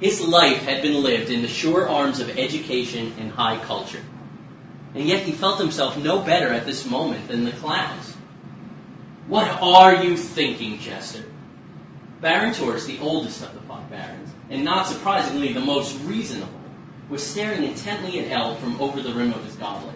His 0.00 0.20
life 0.20 0.58
had 0.58 0.82
been 0.82 1.02
lived 1.02 1.30
in 1.30 1.40
the 1.40 1.48
sure 1.48 1.88
arms 1.88 2.20
of 2.20 2.28
education 2.38 3.14
and 3.18 3.30
high 3.30 3.56
culture. 3.64 4.02
And 4.94 5.08
yet 5.08 5.22
he 5.22 5.32
felt 5.32 5.58
himself 5.58 5.96
no 5.96 6.18
better 6.18 6.52
at 6.52 6.66
this 6.66 6.84
moment 6.84 7.26
than 7.28 7.44
the 7.44 7.52
clowns. 7.52 8.16
What 9.28 9.48
are 9.62 10.04
you 10.04 10.18
thinking, 10.18 10.78
Jester? 10.78 11.24
Baron 12.20 12.52
Taurus, 12.52 12.86
the 12.86 12.98
oldest 12.98 13.42
of 13.42 13.54
the 13.54 13.60
five 13.60 13.88
barons, 13.90 14.30
and 14.50 14.64
not 14.64 14.86
surprisingly 14.86 15.52
the 15.52 15.60
most 15.60 15.98
reasonable, 16.02 16.60
was 17.08 17.24
staring 17.24 17.62
intently 17.62 18.18
at 18.20 18.30
Eld 18.30 18.58
from 18.58 18.80
over 18.80 19.00
the 19.00 19.14
rim 19.14 19.32
of 19.32 19.44
his 19.44 19.54
goblet. 19.54 19.94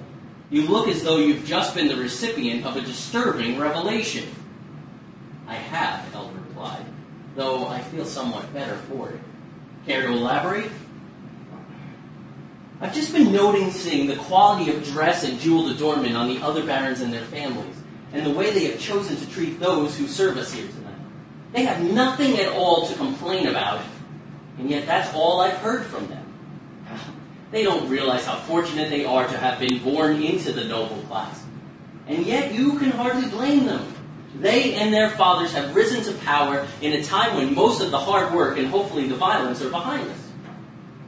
You 0.51 0.67
look 0.67 0.89
as 0.89 1.03
though 1.03 1.19
you've 1.19 1.45
just 1.45 1.75
been 1.75 1.89
the 1.89 1.97
recipient 1.97 2.65
of 2.65 2.77
a 2.77 2.81
disturbing 2.81 3.59
revelation. 3.59 4.29
I 5.47 5.55
have, 5.55 6.15
Eld 6.15 6.35
replied, 6.35 6.87
though 7.35 7.67
I 7.67 7.81
feel 7.81 8.05
somewhat 8.05 8.53
better 8.53 8.77
for 8.89 9.11
it. 9.11 9.21
Care 9.87 10.03
to 10.03 10.13
elaborate? 10.13 10.71
I've 12.81 12.95
just 12.95 13.13
been 13.13 13.33
noticing 13.33 14.07
the 14.07 14.17
quality 14.17 14.75
of 14.75 14.85
dress 14.85 15.25
and 15.25 15.39
jeweled 15.39 15.71
adornment 15.71 16.17
on 16.17 16.29
the 16.29 16.43
other 16.43 16.65
barons 16.65 17.01
and 17.01 17.13
their 17.13 17.25
families, 17.25 17.77
and 18.13 18.27
the 18.27 18.31
way 18.31 18.51
they 18.51 18.65
have 18.67 18.79
chosen 18.81 19.17
to 19.17 19.31
treat 19.31 19.59
those 19.59 19.97
who 19.97 20.07
serve 20.07 20.37
us 20.37 20.53
here 20.53 20.67
tonight. 20.67 20.82
They 21.53 21.65
have 21.65 21.83
nothing 21.83 22.39
at 22.39 22.53
all 22.53 22.87
to 22.87 22.95
complain 22.95 23.47
about, 23.47 23.83
and 24.59 24.71
yet 24.71 24.87
that's 24.87 25.15
all 25.15 25.41
I've 25.41 25.59
heard 25.59 25.85
from 25.87 26.09
them. 26.09 26.33
They 27.51 27.63
don't 27.63 27.89
realize 27.91 28.25
how 28.25 28.37
fortunate 28.37 28.89
they 28.89 29.05
are 29.05 29.27
to 29.27 29.37
have 29.37 29.61
been 29.61 29.79
born 29.79 30.23
into 30.23 30.53
the 30.53 30.65
noble 30.65 31.03
class. 31.03 31.45
And 32.09 32.25
yet 32.25 32.55
you 32.55 32.79
can 32.79 32.91
hardly 32.91 33.29
blame 33.29 33.67
them. 33.67 33.95
They 34.35 34.75
and 34.75 34.93
their 34.93 35.11
fathers 35.11 35.53
have 35.53 35.77
risen 35.77 36.03
to 36.05 36.19
power 36.25 36.67
in 36.81 36.95
a 36.95 37.05
time 37.05 37.37
when 37.37 37.55
most 37.55 37.83
of 37.83 37.91
the 37.91 37.99
hard 37.99 38.33
work 38.33 38.57
and 38.57 38.69
hopefully 38.69 39.07
the 39.07 39.15
violence 39.15 39.61
are 39.61 39.69
behind 39.69 40.09
us. 40.09 40.19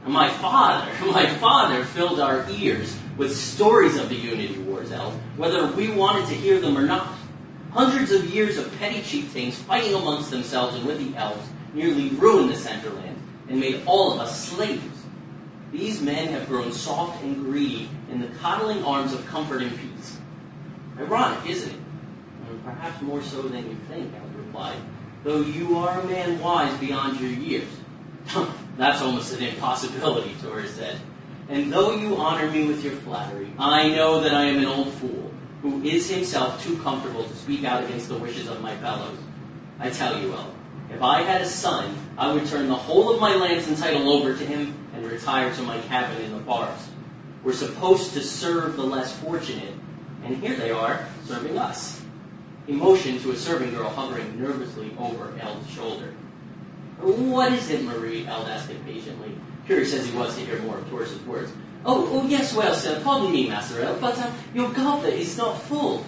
And 0.03 0.13
my 0.13 0.29
father, 0.29 0.91
my 1.11 1.25
father 1.25 1.83
filled 1.83 2.19
our 2.19 2.45
ears 2.51 2.95
with 3.17 3.35
stories 3.35 3.97
of 3.97 4.09
the 4.09 4.15
Unity 4.15 4.59
Wars, 4.59 4.91
Eld, 4.91 5.13
whether 5.37 5.65
we 5.67 5.89
wanted 5.89 6.27
to 6.27 6.35
hear 6.35 6.59
them 6.59 6.77
or 6.77 6.83
not. 6.83 7.14
Hundreds 7.75 8.13
of 8.13 8.33
years 8.33 8.57
of 8.57 8.73
petty 8.79 9.01
chieftains 9.01 9.59
fighting 9.59 9.93
amongst 9.93 10.31
themselves 10.31 10.77
and 10.77 10.85
with 10.85 10.97
the 10.97 11.17
elves 11.17 11.45
nearly 11.73 12.07
ruined 12.11 12.49
the 12.49 12.53
Centerland 12.53 13.17
and 13.49 13.59
made 13.59 13.83
all 13.85 14.13
of 14.13 14.19
us 14.21 14.47
slaves. 14.47 15.03
These 15.73 16.01
men 16.01 16.29
have 16.29 16.47
grown 16.47 16.71
soft 16.71 17.21
and 17.21 17.35
greedy 17.35 17.89
in 18.09 18.21
the 18.21 18.27
coddling 18.39 18.81
arms 18.85 19.11
of 19.11 19.25
comfort 19.25 19.61
and 19.61 19.77
peace. 19.77 20.17
Ironic, 20.97 21.49
isn't 21.49 21.69
it? 21.69 21.79
Perhaps 22.63 23.01
more 23.01 23.21
so 23.21 23.41
than 23.41 23.69
you 23.69 23.75
think, 23.89 24.13
Eld 24.15 24.35
replied, 24.35 24.77
though 25.25 25.41
you 25.41 25.77
are 25.77 25.99
a 25.99 26.05
man 26.05 26.39
wise 26.39 26.75
beyond 26.79 27.19
your 27.19 27.29
years. 27.29 27.67
That's 28.77 29.01
almost 29.01 29.33
an 29.33 29.43
impossibility, 29.43 30.33
Taurus 30.41 30.71
said. 30.75 30.97
And 31.49 31.73
though 31.73 31.93
you 31.97 32.15
honor 32.15 32.49
me 32.49 32.67
with 32.67 32.85
your 32.85 32.93
flattery, 32.93 33.51
I 33.59 33.89
know 33.89 34.21
that 34.21 34.33
I 34.33 34.45
am 34.45 34.59
an 34.59 34.65
old 34.65 34.93
fool, 34.93 35.33
who 35.65 35.81
is 35.81 36.07
himself 36.07 36.63
too 36.63 36.77
comfortable 36.83 37.23
to 37.23 37.35
speak 37.35 37.63
out 37.63 37.83
against 37.83 38.07
the 38.07 38.15
wishes 38.15 38.47
of 38.47 38.61
my 38.61 38.77
fellows. 38.77 39.17
I 39.79 39.89
tell 39.89 40.21
you, 40.21 40.31
Eld, 40.31 40.53
if 40.91 41.01
I 41.01 41.23
had 41.23 41.41
a 41.41 41.47
son, 41.47 41.97
I 42.19 42.31
would 42.31 42.45
turn 42.45 42.67
the 42.67 42.75
whole 42.75 43.11
of 43.11 43.19
my 43.19 43.33
lands 43.33 43.67
and 43.67 43.75
title 43.75 44.07
over 44.11 44.37
to 44.37 44.45
him 44.45 44.77
and 44.93 45.03
retire 45.03 45.51
to 45.55 45.63
my 45.63 45.79
cabin 45.79 46.21
in 46.21 46.33
the 46.33 46.43
forest. 46.43 46.87
We're 47.43 47.53
supposed 47.53 48.13
to 48.13 48.21
serve 48.21 48.75
the 48.75 48.83
less 48.83 49.17
fortunate, 49.19 49.73
and 50.23 50.37
here 50.37 50.55
they 50.55 50.69
are, 50.69 51.07
serving 51.25 51.57
us. 51.57 51.99
He 52.67 52.73
motioned 52.73 53.21
to 53.21 53.31
a 53.31 53.35
serving 53.35 53.71
girl 53.71 53.89
hovering 53.89 54.39
nervously 54.39 54.95
over 54.99 55.33
Eld's 55.41 55.67
shoulder. 55.71 56.13
What 56.99 57.51
is 57.53 57.71
it, 57.71 57.83
Marie? 57.83 58.27
Eld 58.27 58.47
asked 58.47 58.69
impatiently, 58.69 59.31
curious 59.65 59.95
as 59.95 60.05
he 60.05 60.15
was 60.15 60.35
to 60.35 60.45
hear 60.45 60.59
more 60.59 60.77
of 60.77 60.87
Taurus's 60.91 61.21
words. 61.25 61.51
Oh, 61.87 62.09
oh, 62.11 62.27
yes, 62.27 62.55
well, 62.55 62.73
sir, 62.73 62.99
pardon 63.03 63.31
me, 63.31 63.47
Master 63.47 63.81
Eld, 63.81 64.01
but 64.01 64.17
uh, 64.17 64.31
your 64.55 64.71
goblet 64.73 65.13
is 65.13 65.37
not 65.37 65.61
full. 65.61 66.03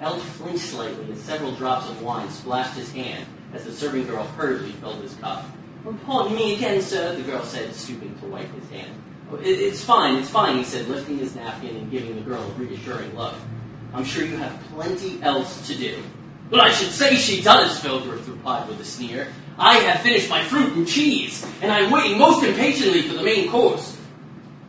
Eld 0.00 0.20
flinched 0.20 0.64
slightly 0.64 1.12
as 1.12 1.20
several 1.20 1.52
drops 1.52 1.88
of 1.88 2.02
wine 2.02 2.28
splashed 2.28 2.76
his 2.76 2.90
hand 2.92 3.24
as 3.54 3.64
the 3.64 3.72
serving 3.72 4.08
girl 4.08 4.24
hurriedly 4.24 4.72
filled 4.72 5.00
his 5.00 5.14
cup. 5.14 5.44
Oh, 5.86 5.96
pardon 6.04 6.34
me 6.34 6.56
again, 6.56 6.82
sir, 6.82 7.14
the 7.14 7.22
girl 7.22 7.44
said, 7.44 7.72
stooping 7.72 8.18
to 8.18 8.26
wipe 8.26 8.52
his 8.52 8.68
hand. 8.70 9.00
Oh, 9.30 9.36
it, 9.36 9.46
it's 9.46 9.84
fine, 9.84 10.16
it's 10.16 10.28
fine, 10.28 10.58
he 10.58 10.64
said, 10.64 10.88
lifting 10.88 11.18
his 11.18 11.36
napkin 11.36 11.76
and 11.76 11.88
giving 11.88 12.16
the 12.16 12.22
girl 12.22 12.42
a 12.42 12.54
reassuring 12.54 13.14
look. 13.16 13.34
I'm 13.94 14.04
sure 14.04 14.24
you 14.24 14.36
have 14.38 14.58
plenty 14.74 15.22
else 15.22 15.64
to 15.68 15.76
do. 15.76 16.02
Well, 16.50 16.62
I 16.62 16.70
should 16.70 16.90
say 16.90 17.14
she 17.14 17.42
does, 17.42 17.78
Filgrith 17.78 18.26
replied 18.26 18.68
with 18.68 18.80
a 18.80 18.84
sneer. 18.84 19.28
I 19.56 19.76
have 19.78 20.02
finished 20.02 20.28
my 20.28 20.42
fruit 20.42 20.72
and 20.72 20.88
cheese, 20.88 21.46
and 21.60 21.70
I'm 21.70 21.92
waiting 21.92 22.18
most 22.18 22.42
impatiently 22.42 23.02
for 23.02 23.14
the 23.14 23.22
main 23.22 23.48
course. 23.48 23.98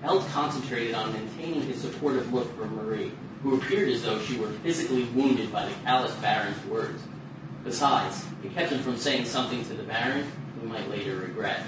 Eld 0.04 0.28
concentrated 0.28 0.94
on 0.94 1.14
maintaining 1.14 1.62
his 1.62 1.80
supportive 1.80 2.34
look 2.34 2.54
for 2.58 2.66
Marie, 2.66 3.12
who 3.42 3.56
appeared 3.56 3.90
as 3.90 4.04
though 4.04 4.20
she 4.20 4.38
were 4.38 4.50
physically 4.50 5.06
wounded 5.16 5.52
by 5.52 5.66
the 5.66 5.74
callous 5.86 6.14
Baron's 6.16 6.64
words. 6.66 7.02
Besides, 7.64 8.26
it 8.44 8.54
kept 8.54 8.72
him 8.72 8.84
from 8.84 8.98
saying 8.98 9.26
something 9.26 9.64
to 9.66 9.74
the 9.74 9.84
Baron 9.84 10.30
he 10.60 10.68
might 10.68 10.90
later 10.90 11.16
regret. 11.16 11.64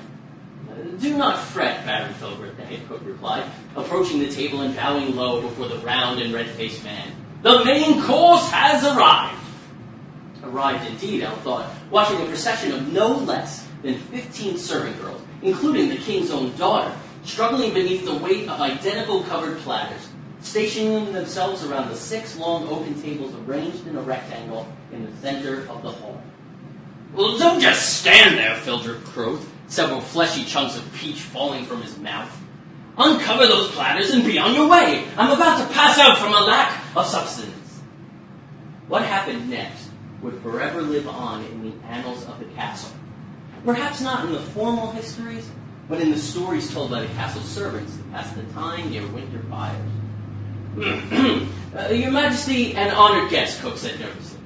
Do 0.99 1.17
not 1.17 1.39
fret, 1.39 1.85
Baron 1.85 2.13
Filgrith, 2.15 2.57
the 2.57 2.65
head 2.65 2.85
cook 2.89 3.01
replied, 3.05 3.45
approaching 3.75 4.19
the 4.19 4.29
table 4.29 4.61
and 4.61 4.75
bowing 4.75 5.15
low 5.15 5.41
before 5.41 5.69
the 5.69 5.77
round 5.77 6.19
and 6.19 6.33
red-faced 6.33 6.83
man. 6.83 7.11
The 7.41 7.63
main 7.63 8.01
course 8.01 8.49
has 8.49 8.83
arrived. 8.83 9.39
Arrived 10.43 10.89
indeed, 10.89 11.23
Eld 11.23 11.39
thought, 11.39 11.71
watching 11.89 12.19
a 12.21 12.25
procession 12.25 12.73
of 12.73 12.91
no 12.91 13.07
less 13.07 13.67
than 13.81 13.95
fifteen 13.95 14.57
servant 14.57 14.99
girls, 15.01 15.21
including 15.41 15.89
the 15.89 15.97
king's 15.97 16.31
own 16.31 16.55
daughter, 16.57 16.93
struggling 17.25 17.73
beneath 17.73 18.05
the 18.05 18.15
weight 18.15 18.47
of 18.47 18.61
identical 18.61 19.23
covered 19.23 19.57
platters, 19.59 20.07
stationing 20.41 21.11
themselves 21.11 21.63
around 21.65 21.89
the 21.89 21.95
six 21.95 22.37
long 22.37 22.67
oaken 22.67 23.01
tables 23.01 23.33
arranged 23.47 23.85
in 23.87 23.97
a 23.97 24.01
rectangle 24.01 24.67
in 24.91 25.05
the 25.05 25.17
center 25.17 25.67
of 25.69 25.81
the 25.81 25.91
hall. 25.91 26.21
Well, 27.13 27.37
don't 27.37 27.59
just 27.59 27.99
stand 27.99 28.37
there, 28.37 28.55
Filgrith 28.57 29.03
crowed, 29.05 29.39
several 29.67 30.01
fleshy 30.01 30.43
chunks 30.43 30.77
of 30.77 30.93
peach 30.93 31.21
falling 31.21 31.65
from 31.65 31.81
his 31.81 31.97
mouth. 31.97 32.31
Uncover 32.97 33.47
those 33.47 33.71
platters 33.71 34.11
and 34.11 34.23
be 34.23 34.37
on 34.37 34.53
your 34.53 34.69
way. 34.69 35.05
I'm 35.17 35.31
about 35.31 35.59
to 35.59 35.73
pass 35.73 35.99
out 35.99 36.17
from 36.17 36.33
a 36.33 36.45
lack 36.45 36.81
of 36.95 37.05
substance. 37.05 37.81
What 38.87 39.01
happened 39.01 39.49
next 39.49 39.89
would 40.21 40.41
forever 40.41 40.81
live 40.81 41.07
on 41.07 41.43
in 41.45 41.63
the 41.63 41.87
annals 41.87 42.25
of 42.25 42.39
the 42.39 42.45
castle. 42.45 42.91
Perhaps 43.65 44.01
not 44.01 44.25
in 44.25 44.31
the 44.31 44.39
formal 44.39 44.91
histories, 44.91 45.49
but 45.87 46.01
in 46.01 46.11
the 46.11 46.17
stories 46.17 46.73
told 46.73 46.91
by 46.91 47.01
the 47.01 47.07
castle 47.13 47.41
servants 47.41 47.95
to 47.97 48.03
pass 48.05 48.31
the 48.33 48.43
time 48.53 48.89
near 48.89 49.05
winter 49.07 49.39
fires. 49.49 49.89
uh, 51.75 51.93
Your 51.93 52.11
Majesty 52.11 52.73
and 52.73 52.91
honored 52.91 53.29
guest, 53.29 53.61
Cook 53.61 53.77
said 53.77 53.99
nervously. 53.99 54.39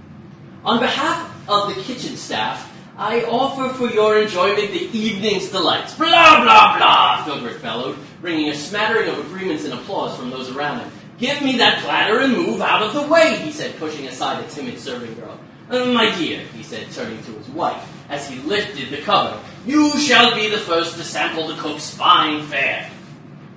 On 0.63 0.79
behalf 0.79 1.49
of 1.49 1.73
the 1.73 1.81
kitchen 1.81 2.15
staff, 2.17 2.71
I 2.97 3.23
offer 3.23 3.73
for 3.73 3.89
your 3.89 4.21
enjoyment 4.21 4.71
the 4.71 4.89
evening's 4.97 5.49
delights. 5.49 5.95
Blah, 5.95 6.43
blah, 6.43 6.77
blah, 6.77 7.23
Filgrith 7.23 7.61
bellowed, 7.61 7.97
bringing 8.19 8.49
a 8.49 8.53
smattering 8.53 9.09
of 9.09 9.19
agreements 9.19 9.63
and 9.63 9.73
applause 9.73 10.17
from 10.17 10.29
those 10.29 10.51
around 10.51 10.81
him. 10.81 10.91
Give 11.17 11.41
me 11.41 11.57
that 11.57 11.81
platter 11.81 12.19
and 12.19 12.33
move 12.33 12.61
out 12.61 12.83
of 12.83 12.93
the 12.93 13.03
way, 13.03 13.37
he 13.37 13.51
said, 13.51 13.77
pushing 13.77 14.05
aside 14.07 14.43
a 14.43 14.47
timid 14.49 14.79
serving 14.79 15.15
girl. 15.15 15.39
Uh, 15.69 15.85
my 15.85 16.13
dear, 16.17 16.39
he 16.55 16.61
said, 16.61 16.91
turning 16.91 17.21
to 17.23 17.31
his 17.31 17.47
wife, 17.49 17.87
as 18.09 18.29
he 18.29 18.39
lifted 18.41 18.89
the 18.89 19.01
cover, 19.01 19.39
you 19.65 19.97
shall 19.97 20.35
be 20.35 20.49
the 20.49 20.57
first 20.57 20.95
to 20.97 21.03
sample 21.03 21.47
the 21.47 21.55
cook's 21.55 21.89
fine 21.89 22.43
fare. 22.43 22.89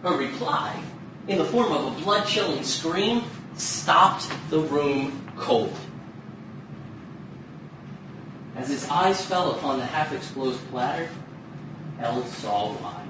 Her 0.03 0.17
reply, 0.17 0.83
in 1.29 1.39
the 1.39 1.45
form 1.45 1.73
of 1.73 1.87
a 1.87 2.01
blood-chilling 2.03 2.65
scream, 2.65 3.23
stopped 3.57 4.31
the 4.51 4.61
room 4.61 5.31
cold. 5.37 5.77
As 8.57 8.69
his 8.69 8.89
eyes 8.89 9.25
fell 9.25 9.53
upon 9.53 9.79
the 9.79 9.87
half-exposed 9.87 10.61
platter, 10.71 11.09
Eld 12.01 12.27
saw 12.29 12.73
why. 12.75 13.05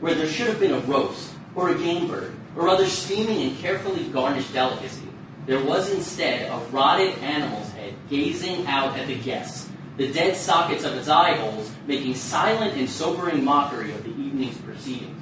Where 0.00 0.14
there 0.14 0.28
should 0.28 0.48
have 0.48 0.60
been 0.60 0.72
a 0.72 0.80
roast, 0.80 1.32
or 1.54 1.70
a 1.70 1.78
game 1.78 2.08
bird, 2.08 2.34
or 2.56 2.68
other 2.68 2.86
steaming 2.86 3.42
and 3.48 3.58
carefully 3.58 4.04
garnished 4.04 4.52
delicacy, 4.52 5.08
there 5.46 5.64
was 5.64 5.90
instead 5.92 6.50
a 6.50 6.58
rotted 6.70 7.18
animal's 7.18 7.70
head 7.72 7.94
gazing 8.08 8.66
out 8.66 8.96
at 8.98 9.06
the 9.06 9.16
guests, 9.16 9.68
the 9.96 10.12
dead 10.12 10.36
sockets 10.36 10.84
of 10.84 10.94
its 10.94 11.08
eye 11.08 11.34
holes 11.34 11.70
making 11.86 12.14
silent 12.14 12.76
and 12.76 12.88
sobering 12.88 13.44
mockery 13.44 13.92
of 13.92 14.02
the 14.04 14.10
evening's 14.10 14.56
proceedings. 14.58 15.20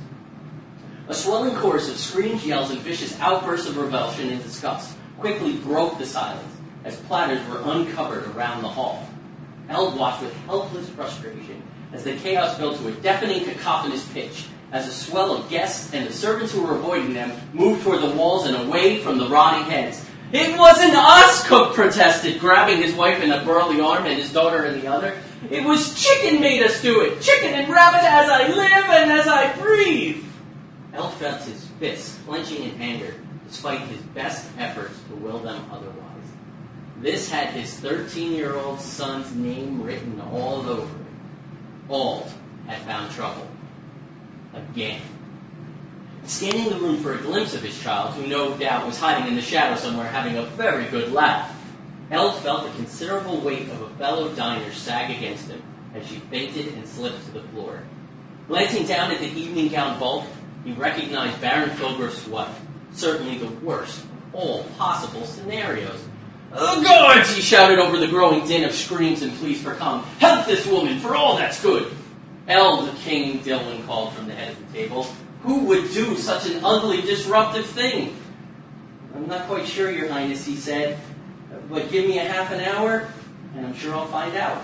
A 1.08 1.14
swelling 1.14 1.56
chorus 1.56 1.90
of 1.90 1.96
screams, 1.96 2.46
yells, 2.46 2.70
and 2.70 2.80
vicious 2.80 3.18
outbursts 3.18 3.68
of 3.68 3.76
revulsion 3.76 4.30
and 4.30 4.42
disgust 4.42 4.96
quickly 5.18 5.54
broke 5.54 5.98
the 5.98 6.06
silence 6.06 6.56
as 6.84 6.96
platters 7.00 7.44
were 7.48 7.60
uncovered 7.64 8.26
around 8.28 8.62
the 8.62 8.68
hall. 8.68 9.08
Eld 9.68 9.98
watched 9.98 10.22
with 10.22 10.34
helpless 10.46 10.88
frustration 10.90 11.62
as 11.92 12.04
the 12.04 12.16
chaos 12.16 12.56
built 12.58 12.78
to 12.78 12.88
a 12.88 12.92
deafening 12.92 13.44
cacophonous 13.44 14.06
pitch 14.12 14.46
as 14.72 14.86
a 14.86 14.92
swell 14.92 15.36
of 15.36 15.50
guests 15.50 15.92
and 15.92 16.06
the 16.06 16.12
servants 16.12 16.52
who 16.52 16.62
were 16.62 16.76
avoiding 16.76 17.12
them 17.12 17.32
moved 17.52 17.82
toward 17.82 18.00
the 18.00 18.10
walls 18.10 18.46
and 18.46 18.56
away 18.56 19.00
from 19.00 19.18
the 19.18 19.28
rotting 19.28 19.68
heads. 19.68 20.04
It 20.32 20.56
wasn't 20.56 20.94
us, 20.94 21.46
Cook 21.48 21.74
protested, 21.74 22.38
grabbing 22.38 22.80
his 22.80 22.94
wife 22.94 23.20
in 23.20 23.32
a 23.32 23.44
burly 23.44 23.80
arm 23.80 24.06
and 24.06 24.16
his 24.16 24.32
daughter 24.32 24.64
in 24.64 24.80
the 24.80 24.86
other. 24.86 25.16
It 25.50 25.64
was 25.64 26.00
chicken 26.00 26.40
made 26.40 26.62
us 26.62 26.80
do 26.80 27.00
it. 27.00 27.20
Chicken 27.20 27.54
and 27.54 27.68
rabbit 27.72 28.04
as 28.04 28.30
I 28.30 28.46
live 28.48 28.84
and 28.90 29.10
as 29.12 29.26
I 29.26 29.52
breathe. 29.56 30.24
Eld 30.92 31.14
felt 31.14 31.42
his 31.42 31.66
fists 31.80 32.18
clenching 32.26 32.62
in 32.62 32.80
anger, 32.80 33.14
despite 33.48 33.80
his 33.80 34.00
best 34.00 34.48
efforts 34.58 34.98
to 35.08 35.16
will 35.16 35.38
them 35.40 35.68
otherwise. 35.72 35.96
This 37.00 37.28
had 37.28 37.48
his 37.48 37.72
13 37.80 38.32
year 38.32 38.56
old 38.56 38.80
son's 38.80 39.34
name 39.34 39.82
written 39.82 40.20
all 40.20 40.60
over 40.68 40.94
it. 40.94 41.90
Ald 41.90 42.30
had 42.66 42.78
found 42.82 43.10
trouble. 43.12 43.48
Again. 44.52 45.00
Scanning 46.30 46.70
the 46.70 46.76
room 46.76 47.02
for 47.02 47.14
a 47.14 47.18
glimpse 47.18 47.54
of 47.54 47.62
his 47.62 47.76
child, 47.82 48.14
who 48.14 48.24
no 48.24 48.56
doubt 48.56 48.86
was 48.86 48.96
hiding 48.96 49.26
in 49.26 49.34
the 49.34 49.42
shadow 49.42 49.74
somewhere 49.74 50.06
having 50.06 50.36
a 50.36 50.44
very 50.44 50.84
good 50.84 51.12
laugh, 51.12 51.52
Eld 52.12 52.36
felt 52.36 52.62
the 52.62 52.76
considerable 52.76 53.40
weight 53.40 53.68
of 53.68 53.82
a 53.82 53.88
fellow 53.98 54.32
diner 54.36 54.72
sag 54.72 55.10
against 55.10 55.48
him 55.48 55.60
as 55.92 56.06
she 56.06 56.20
fainted 56.30 56.68
and 56.68 56.86
slipped 56.86 57.24
to 57.24 57.32
the 57.32 57.42
floor. 57.48 57.82
Glancing 58.46 58.86
down 58.86 59.10
at 59.10 59.18
the 59.18 59.26
evening 59.26 59.68
gown 59.68 59.98
bulk, 59.98 60.24
he 60.64 60.70
recognized 60.72 61.40
Baron 61.40 61.70
Filgrith's 61.70 62.24
wife, 62.28 62.60
certainly 62.92 63.36
the 63.36 63.50
worst 63.66 63.98
of 63.98 64.34
all 64.34 64.62
possible 64.78 65.24
scenarios. 65.26 66.00
Oh, 66.52 66.80
guards! 66.80 67.34
he 67.34 67.42
shouted 67.42 67.80
over 67.80 67.96
the 67.96 68.06
growing 68.06 68.46
din 68.46 68.62
of 68.62 68.72
screams 68.72 69.22
and 69.22 69.32
pleas 69.34 69.60
for 69.60 69.74
calm. 69.74 70.04
Help 70.20 70.46
this 70.46 70.64
woman, 70.64 71.00
for 71.00 71.16
all 71.16 71.36
that's 71.36 71.60
good! 71.60 71.92
Eld, 72.46 72.88
the 72.88 72.96
King 73.00 73.40
Dilwyn 73.40 73.84
called 73.84 74.12
from 74.12 74.28
the 74.28 74.34
head 74.34 74.52
of 74.52 74.72
the 74.72 74.78
table. 74.78 75.08
Who 75.42 75.64
would 75.66 75.92
do 75.92 76.16
such 76.16 76.46
an 76.50 76.64
ugly, 76.64 77.00
disruptive 77.00 77.66
thing? 77.66 78.16
I'm 79.14 79.26
not 79.26 79.46
quite 79.46 79.66
sure, 79.66 79.90
Your 79.90 80.08
Highness, 80.08 80.44
he 80.44 80.56
said. 80.56 80.98
But 81.68 81.90
give 81.90 82.06
me 82.06 82.18
a 82.18 82.24
half 82.24 82.52
an 82.52 82.60
hour, 82.60 83.08
and 83.56 83.66
I'm 83.66 83.74
sure 83.74 83.94
I'll 83.94 84.06
find 84.06 84.36
out. 84.36 84.62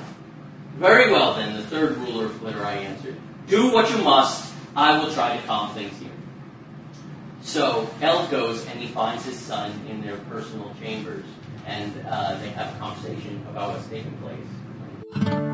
Very 0.76 1.10
well, 1.10 1.34
then, 1.34 1.56
the 1.56 1.62
third 1.62 1.96
ruler 1.98 2.26
of 2.26 2.34
Flitter, 2.34 2.64
I 2.64 2.74
answered. 2.74 3.16
Do 3.46 3.72
what 3.72 3.90
you 3.90 3.98
must. 3.98 4.52
I 4.74 4.98
will 4.98 5.10
try 5.12 5.36
to 5.36 5.42
calm 5.44 5.74
things 5.74 5.98
here. 5.98 6.10
So 7.40 7.88
Eld 8.02 8.30
goes 8.30 8.66
and 8.66 8.78
he 8.78 8.88
finds 8.88 9.24
his 9.24 9.38
son 9.38 9.72
in 9.88 10.02
their 10.02 10.16
personal 10.28 10.74
chambers, 10.80 11.24
and 11.64 11.92
uh, 12.06 12.38
they 12.40 12.50
have 12.50 12.74
a 12.74 12.78
conversation 12.78 13.46
about 13.48 13.72
what's 13.72 13.86
taking 13.86 14.12
place. 14.18 15.45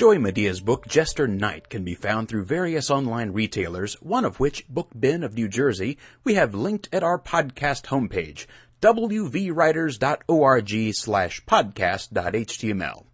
Joey 0.00 0.16
Madia's 0.16 0.62
book 0.62 0.86
Jester 0.86 1.28
Knight 1.28 1.68
can 1.68 1.84
be 1.84 1.94
found 1.94 2.26
through 2.26 2.46
various 2.46 2.90
online 2.90 3.32
retailers, 3.32 4.00
one 4.00 4.24
of 4.24 4.40
which, 4.40 4.66
Book 4.66 4.88
Bin 4.98 5.22
of 5.22 5.34
New 5.34 5.46
Jersey, 5.46 5.98
we 6.24 6.36
have 6.36 6.54
linked 6.54 6.88
at 6.90 7.02
our 7.02 7.18
podcast 7.18 7.88
homepage, 7.88 8.46
wvwriters.org 8.80 10.94
slash 10.94 11.44
podcast.html. 11.44 13.04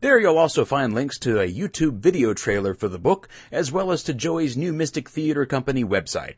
There 0.00 0.18
you'll 0.18 0.38
also 0.38 0.64
find 0.64 0.94
links 0.94 1.18
to 1.18 1.38
a 1.38 1.52
YouTube 1.52 1.98
video 1.98 2.32
trailer 2.32 2.72
for 2.72 2.88
the 2.88 2.98
book, 2.98 3.28
as 3.50 3.70
well 3.70 3.92
as 3.92 4.02
to 4.04 4.14
Joey's 4.14 4.56
new 4.56 4.72
Mystic 4.72 5.10
Theater 5.10 5.44
Company 5.44 5.84
website. 5.84 6.36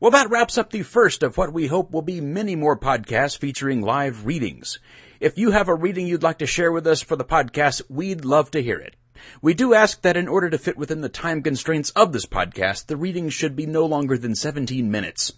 Well, 0.00 0.12
that 0.12 0.30
wraps 0.30 0.56
up 0.56 0.70
the 0.70 0.82
first 0.82 1.22
of 1.22 1.36
what 1.36 1.52
we 1.52 1.66
hope 1.66 1.90
will 1.90 2.00
be 2.00 2.22
many 2.22 2.56
more 2.56 2.78
podcasts 2.78 3.36
featuring 3.36 3.82
live 3.82 4.24
readings. 4.24 4.78
If 5.18 5.38
you 5.38 5.52
have 5.52 5.68
a 5.68 5.74
reading 5.74 6.06
you'd 6.06 6.22
like 6.22 6.38
to 6.38 6.46
share 6.46 6.70
with 6.70 6.86
us 6.86 7.00
for 7.00 7.16
the 7.16 7.24
podcast, 7.24 7.80
we'd 7.88 8.24
love 8.24 8.50
to 8.50 8.62
hear 8.62 8.78
it. 8.78 8.96
We 9.40 9.54
do 9.54 9.72
ask 9.72 10.02
that 10.02 10.16
in 10.16 10.28
order 10.28 10.50
to 10.50 10.58
fit 10.58 10.76
within 10.76 11.00
the 11.00 11.08
time 11.08 11.42
constraints 11.42 11.88
of 11.90 12.12
this 12.12 12.26
podcast, 12.26 12.86
the 12.86 12.98
readings 12.98 13.32
should 13.32 13.56
be 13.56 13.64
no 13.64 13.86
longer 13.86 14.18
than 14.18 14.34
17 14.34 14.90
minutes. 14.90 15.32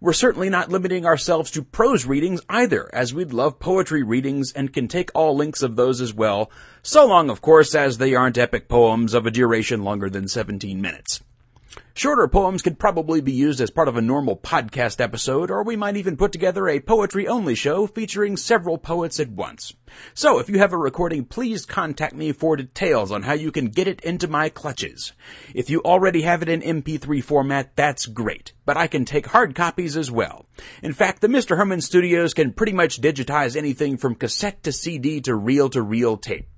We're 0.00 0.12
certainly 0.12 0.50
not 0.50 0.68
limiting 0.68 1.06
ourselves 1.06 1.50
to 1.52 1.62
prose 1.62 2.04
readings 2.04 2.42
either, 2.50 2.88
as 2.94 3.14
we'd 3.14 3.32
love 3.32 3.58
poetry 3.58 4.02
readings 4.02 4.52
and 4.52 4.72
can 4.72 4.86
take 4.86 5.10
all 5.14 5.34
links 5.34 5.62
of 5.62 5.74
those 5.74 6.00
as 6.00 6.12
well, 6.12 6.50
so 6.82 7.06
long, 7.06 7.30
of 7.30 7.40
course, 7.40 7.74
as 7.74 7.98
they 7.98 8.14
aren't 8.14 8.38
epic 8.38 8.68
poems 8.68 9.14
of 9.14 9.26
a 9.26 9.30
duration 9.30 9.82
longer 9.82 10.10
than 10.10 10.28
17 10.28 10.80
minutes. 10.80 11.20
Shorter 11.92 12.28
poems 12.28 12.62
could 12.62 12.78
probably 12.78 13.20
be 13.20 13.32
used 13.32 13.60
as 13.60 13.70
part 13.70 13.88
of 13.88 13.96
a 13.96 14.00
normal 14.00 14.36
podcast 14.36 15.00
episode, 15.00 15.50
or 15.50 15.64
we 15.64 15.76
might 15.76 15.96
even 15.96 16.16
put 16.16 16.32
together 16.32 16.68
a 16.68 16.80
poetry 16.80 17.26
only 17.26 17.54
show 17.54 17.86
featuring 17.86 18.36
several 18.36 18.78
poets 18.78 19.18
at 19.18 19.30
once. 19.30 19.74
So 20.14 20.38
if 20.38 20.48
you 20.48 20.58
have 20.58 20.72
a 20.72 20.78
recording, 20.78 21.24
please 21.24 21.66
contact 21.66 22.14
me 22.14 22.32
for 22.32 22.56
details 22.56 23.10
on 23.10 23.24
how 23.24 23.32
you 23.32 23.50
can 23.50 23.66
get 23.66 23.88
it 23.88 24.00
into 24.02 24.28
my 24.28 24.48
clutches. 24.48 25.12
If 25.54 25.70
you 25.70 25.82
already 25.82 26.22
have 26.22 26.40
it 26.40 26.48
in 26.48 26.62
MP3 26.62 27.22
format, 27.22 27.74
that's 27.74 28.06
great, 28.06 28.52
but 28.64 28.76
I 28.76 28.86
can 28.86 29.04
take 29.04 29.26
hard 29.26 29.54
copies 29.54 29.96
as 29.96 30.10
well. 30.10 30.46
In 30.82 30.92
fact, 30.92 31.20
the 31.20 31.28
Mr. 31.28 31.56
Herman 31.56 31.80
Studios 31.80 32.32
can 32.32 32.52
pretty 32.52 32.72
much 32.72 33.00
digitize 33.00 33.56
anything 33.56 33.96
from 33.96 34.14
cassette 34.14 34.62
to 34.62 34.72
CD 34.72 35.20
to 35.22 35.34
reel 35.34 35.68
to 35.70 35.82
reel 35.82 36.16
tape. 36.16 36.48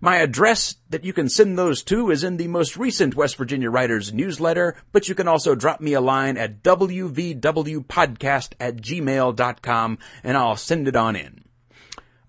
My 0.00 0.18
address 0.18 0.76
that 0.90 1.02
you 1.02 1.12
can 1.12 1.28
send 1.28 1.58
those 1.58 1.82
to 1.84 2.10
is 2.12 2.22
in 2.22 2.36
the 2.36 2.46
most 2.46 2.76
recent 2.76 3.16
West 3.16 3.36
Virginia 3.36 3.68
Writers 3.68 4.12
newsletter, 4.12 4.76
but 4.92 5.08
you 5.08 5.16
can 5.16 5.26
also 5.26 5.56
drop 5.56 5.80
me 5.80 5.92
a 5.92 6.00
line 6.00 6.36
at 6.36 6.62
wvwpodcast 6.62 8.52
at 8.60 8.76
gmail.com 8.76 9.98
and 10.22 10.36
I'll 10.36 10.56
send 10.56 10.86
it 10.86 10.94
on 10.94 11.16
in. 11.16 11.47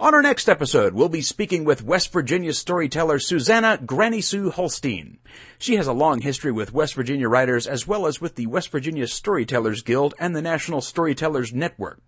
On 0.01 0.15
our 0.15 0.21
next 0.21 0.47
episode, 0.47 0.93
we'll 0.93 1.09
be 1.09 1.21
speaking 1.21 1.65
with 1.65 1.83
West 1.83 2.13
Virginia 2.13 2.53
storyteller 2.53 3.19
Susanna 3.19 3.77
Granny 3.85 4.21
Sue 4.21 4.49
Holstein. 4.49 5.17
She 5.57 5.75
has 5.75 5.87
a 5.87 5.93
long 5.93 6.21
history 6.21 6.53
with 6.53 6.71
West 6.73 6.93
Virginia 6.93 7.27
writers 7.27 7.67
as 7.67 7.85
well 7.85 8.07
as 8.07 8.21
with 8.21 8.35
the 8.35 8.47
West 8.47 8.71
Virginia 8.71 9.07
Storytellers 9.07 9.81
Guild 9.81 10.13
and 10.17 10.33
the 10.33 10.41
National 10.41 10.79
Storytellers 10.79 11.51
Network. 11.51 11.99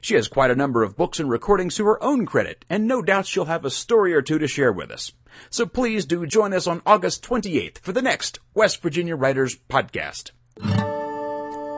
She 0.00 0.14
has 0.14 0.26
quite 0.26 0.50
a 0.50 0.56
number 0.56 0.82
of 0.82 0.96
books 0.96 1.20
and 1.20 1.30
recordings 1.30 1.76
to 1.76 1.84
her 1.86 2.02
own 2.02 2.26
credit, 2.26 2.64
and 2.68 2.88
no 2.88 3.00
doubt 3.00 3.26
she'll 3.26 3.44
have 3.44 3.64
a 3.64 3.70
story 3.70 4.12
or 4.12 4.22
two 4.22 4.40
to 4.40 4.48
share 4.48 4.72
with 4.72 4.90
us. 4.90 5.12
So 5.48 5.66
please 5.66 6.04
do 6.04 6.26
join 6.26 6.52
us 6.52 6.66
on 6.66 6.82
August 6.84 7.22
28th 7.24 7.78
for 7.78 7.92
the 7.92 8.02
next 8.02 8.40
West 8.54 8.82
Virginia 8.82 9.14
Writers 9.14 9.56
Podcast. 9.70 10.32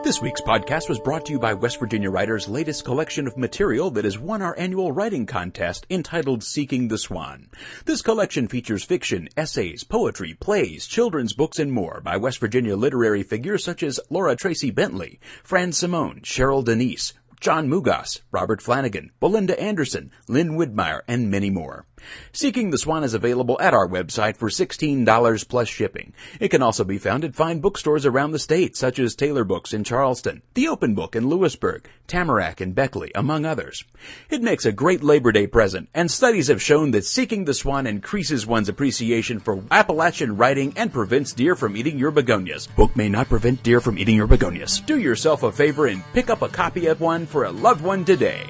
This 0.09 0.23
week's 0.23 0.41
podcast 0.41 0.89
was 0.89 0.97
brought 0.97 1.27
to 1.27 1.33
you 1.33 1.37
by 1.37 1.53
West 1.53 1.79
Virginia 1.79 2.09
Writers' 2.09 2.49
latest 2.49 2.83
collection 2.83 3.27
of 3.27 3.37
material 3.37 3.91
that 3.91 4.05
has 4.05 4.17
won 4.17 4.41
our 4.41 4.57
annual 4.57 4.91
writing 4.91 5.27
contest 5.27 5.85
entitled 5.87 6.43
Seeking 6.43 6.87
the 6.87 6.97
Swan. 6.97 7.47
This 7.85 8.01
collection 8.01 8.47
features 8.47 8.83
fiction, 8.83 9.29
essays, 9.37 9.83
poetry, 9.83 10.33
plays, 10.33 10.87
children's 10.87 11.33
books, 11.33 11.59
and 11.59 11.71
more 11.71 12.01
by 12.03 12.17
West 12.17 12.39
Virginia 12.39 12.75
literary 12.75 13.21
figures 13.21 13.63
such 13.63 13.83
as 13.83 13.99
Laura 14.09 14.35
Treacy 14.35 14.73
Bentley, 14.73 15.19
Fran 15.43 15.73
Simone, 15.73 16.21
Cheryl 16.21 16.65
Denise, 16.65 17.13
John 17.39 17.69
Mugas, 17.69 18.21
Robert 18.31 18.63
Flanagan, 18.63 19.11
Belinda 19.19 19.61
Anderson, 19.61 20.09
Lynn 20.27 20.57
Widmeyer, 20.57 21.01
and 21.07 21.29
many 21.29 21.51
more. 21.51 21.85
Seeking 22.31 22.69
the 22.69 22.77
Swan 22.77 23.03
is 23.03 23.13
available 23.13 23.57
at 23.59 23.73
our 23.73 23.87
website 23.87 24.37
for 24.37 24.49
$16 24.49 25.47
plus 25.47 25.67
shipping. 25.67 26.13
It 26.39 26.49
can 26.49 26.61
also 26.61 26.83
be 26.83 26.97
found 26.97 27.23
at 27.25 27.35
fine 27.35 27.59
bookstores 27.59 28.05
around 28.05 28.31
the 28.31 28.39
state, 28.39 28.75
such 28.75 28.99
as 28.99 29.15
Taylor 29.15 29.43
Books 29.43 29.73
in 29.73 29.83
Charleston, 29.83 30.41
The 30.53 30.67
Open 30.67 30.95
Book 30.95 31.15
in 31.15 31.29
Lewisburg, 31.29 31.89
Tamarack 32.07 32.61
and 32.61 32.73
Beckley, 32.75 33.11
among 33.15 33.45
others. 33.45 33.83
It 34.29 34.41
makes 34.41 34.65
a 34.65 34.71
great 34.71 35.03
Labor 35.03 35.31
Day 35.31 35.47
present, 35.47 35.89
and 35.93 36.09
studies 36.09 36.47
have 36.47 36.61
shown 36.61 36.91
that 36.91 37.05
Seeking 37.05 37.45
the 37.45 37.53
Swan 37.53 37.87
increases 37.87 38.47
one's 38.47 38.69
appreciation 38.69 39.39
for 39.39 39.63
Appalachian 39.71 40.37
writing 40.37 40.73
and 40.75 40.91
prevents 40.91 41.33
deer 41.33 41.55
from 41.55 41.77
eating 41.77 41.97
your 41.97 42.11
begonias. 42.11 42.67
Book 42.67 42.95
may 42.95 43.09
not 43.09 43.29
prevent 43.29 43.63
deer 43.63 43.81
from 43.81 43.97
eating 43.97 44.15
your 44.15 44.27
begonias. 44.27 44.79
Do 44.79 44.99
yourself 44.99 45.43
a 45.43 45.51
favor 45.51 45.87
and 45.87 46.03
pick 46.13 46.29
up 46.29 46.41
a 46.41 46.49
copy 46.49 46.87
of 46.87 47.01
one 47.01 47.25
for 47.25 47.45
a 47.45 47.51
loved 47.51 47.81
one 47.81 48.05
today. 48.05 48.45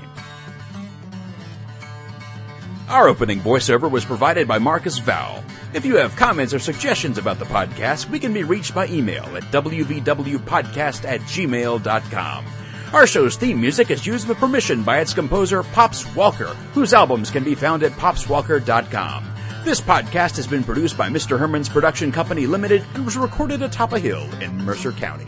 Our 2.90 3.08
opening 3.08 3.40
voiceover 3.40 3.90
was 3.90 4.04
provided 4.04 4.48
by 4.48 4.58
Marcus 4.58 5.00
Vowell. 5.00 5.44
If 5.76 5.86
you 5.86 5.98
have 5.98 6.16
comments 6.16 6.56
or 6.56 6.60
suggestions 6.60 7.20
about 7.20 7.38
the 7.38 7.46
podcast, 7.46 8.10
we 8.10 8.18
can 8.18 8.34
be 8.34 8.44
reached 8.44 8.74
by 8.74 8.88
email 8.88 9.24
at 9.38 9.44
wvwpodcast 9.44 11.06
at 11.06 11.22
gmail.com. 11.22 12.46
Our 12.92 13.06
show's 13.06 13.36
theme 13.36 13.62
music 13.62 13.92
is 13.92 14.08
used 14.08 14.28
with 14.28 14.40
permission 14.40 14.82
by 14.82 15.02
its 15.02 15.14
composer, 15.14 15.62
Pops 15.62 16.04
Walker, 16.16 16.56
whose 16.74 16.92
albums 16.92 17.30
can 17.30 17.44
be 17.44 17.54
found 17.54 17.84
at 17.84 17.92
popswalker.com. 17.92 19.32
This 19.64 19.80
podcast 19.80 20.38
has 20.38 20.48
been 20.48 20.64
produced 20.64 20.98
by 20.98 21.10
Mr. 21.10 21.38
Herman's 21.38 21.70
Production 21.70 22.12
Company 22.12 22.48
Limited 22.48 22.84
and 22.96 23.06
was 23.06 23.18
recorded 23.18 23.62
atop 23.62 23.94
a 23.94 24.00
hill 24.00 24.24
in 24.42 24.66
Mercer 24.66 24.94
County. 24.94 25.28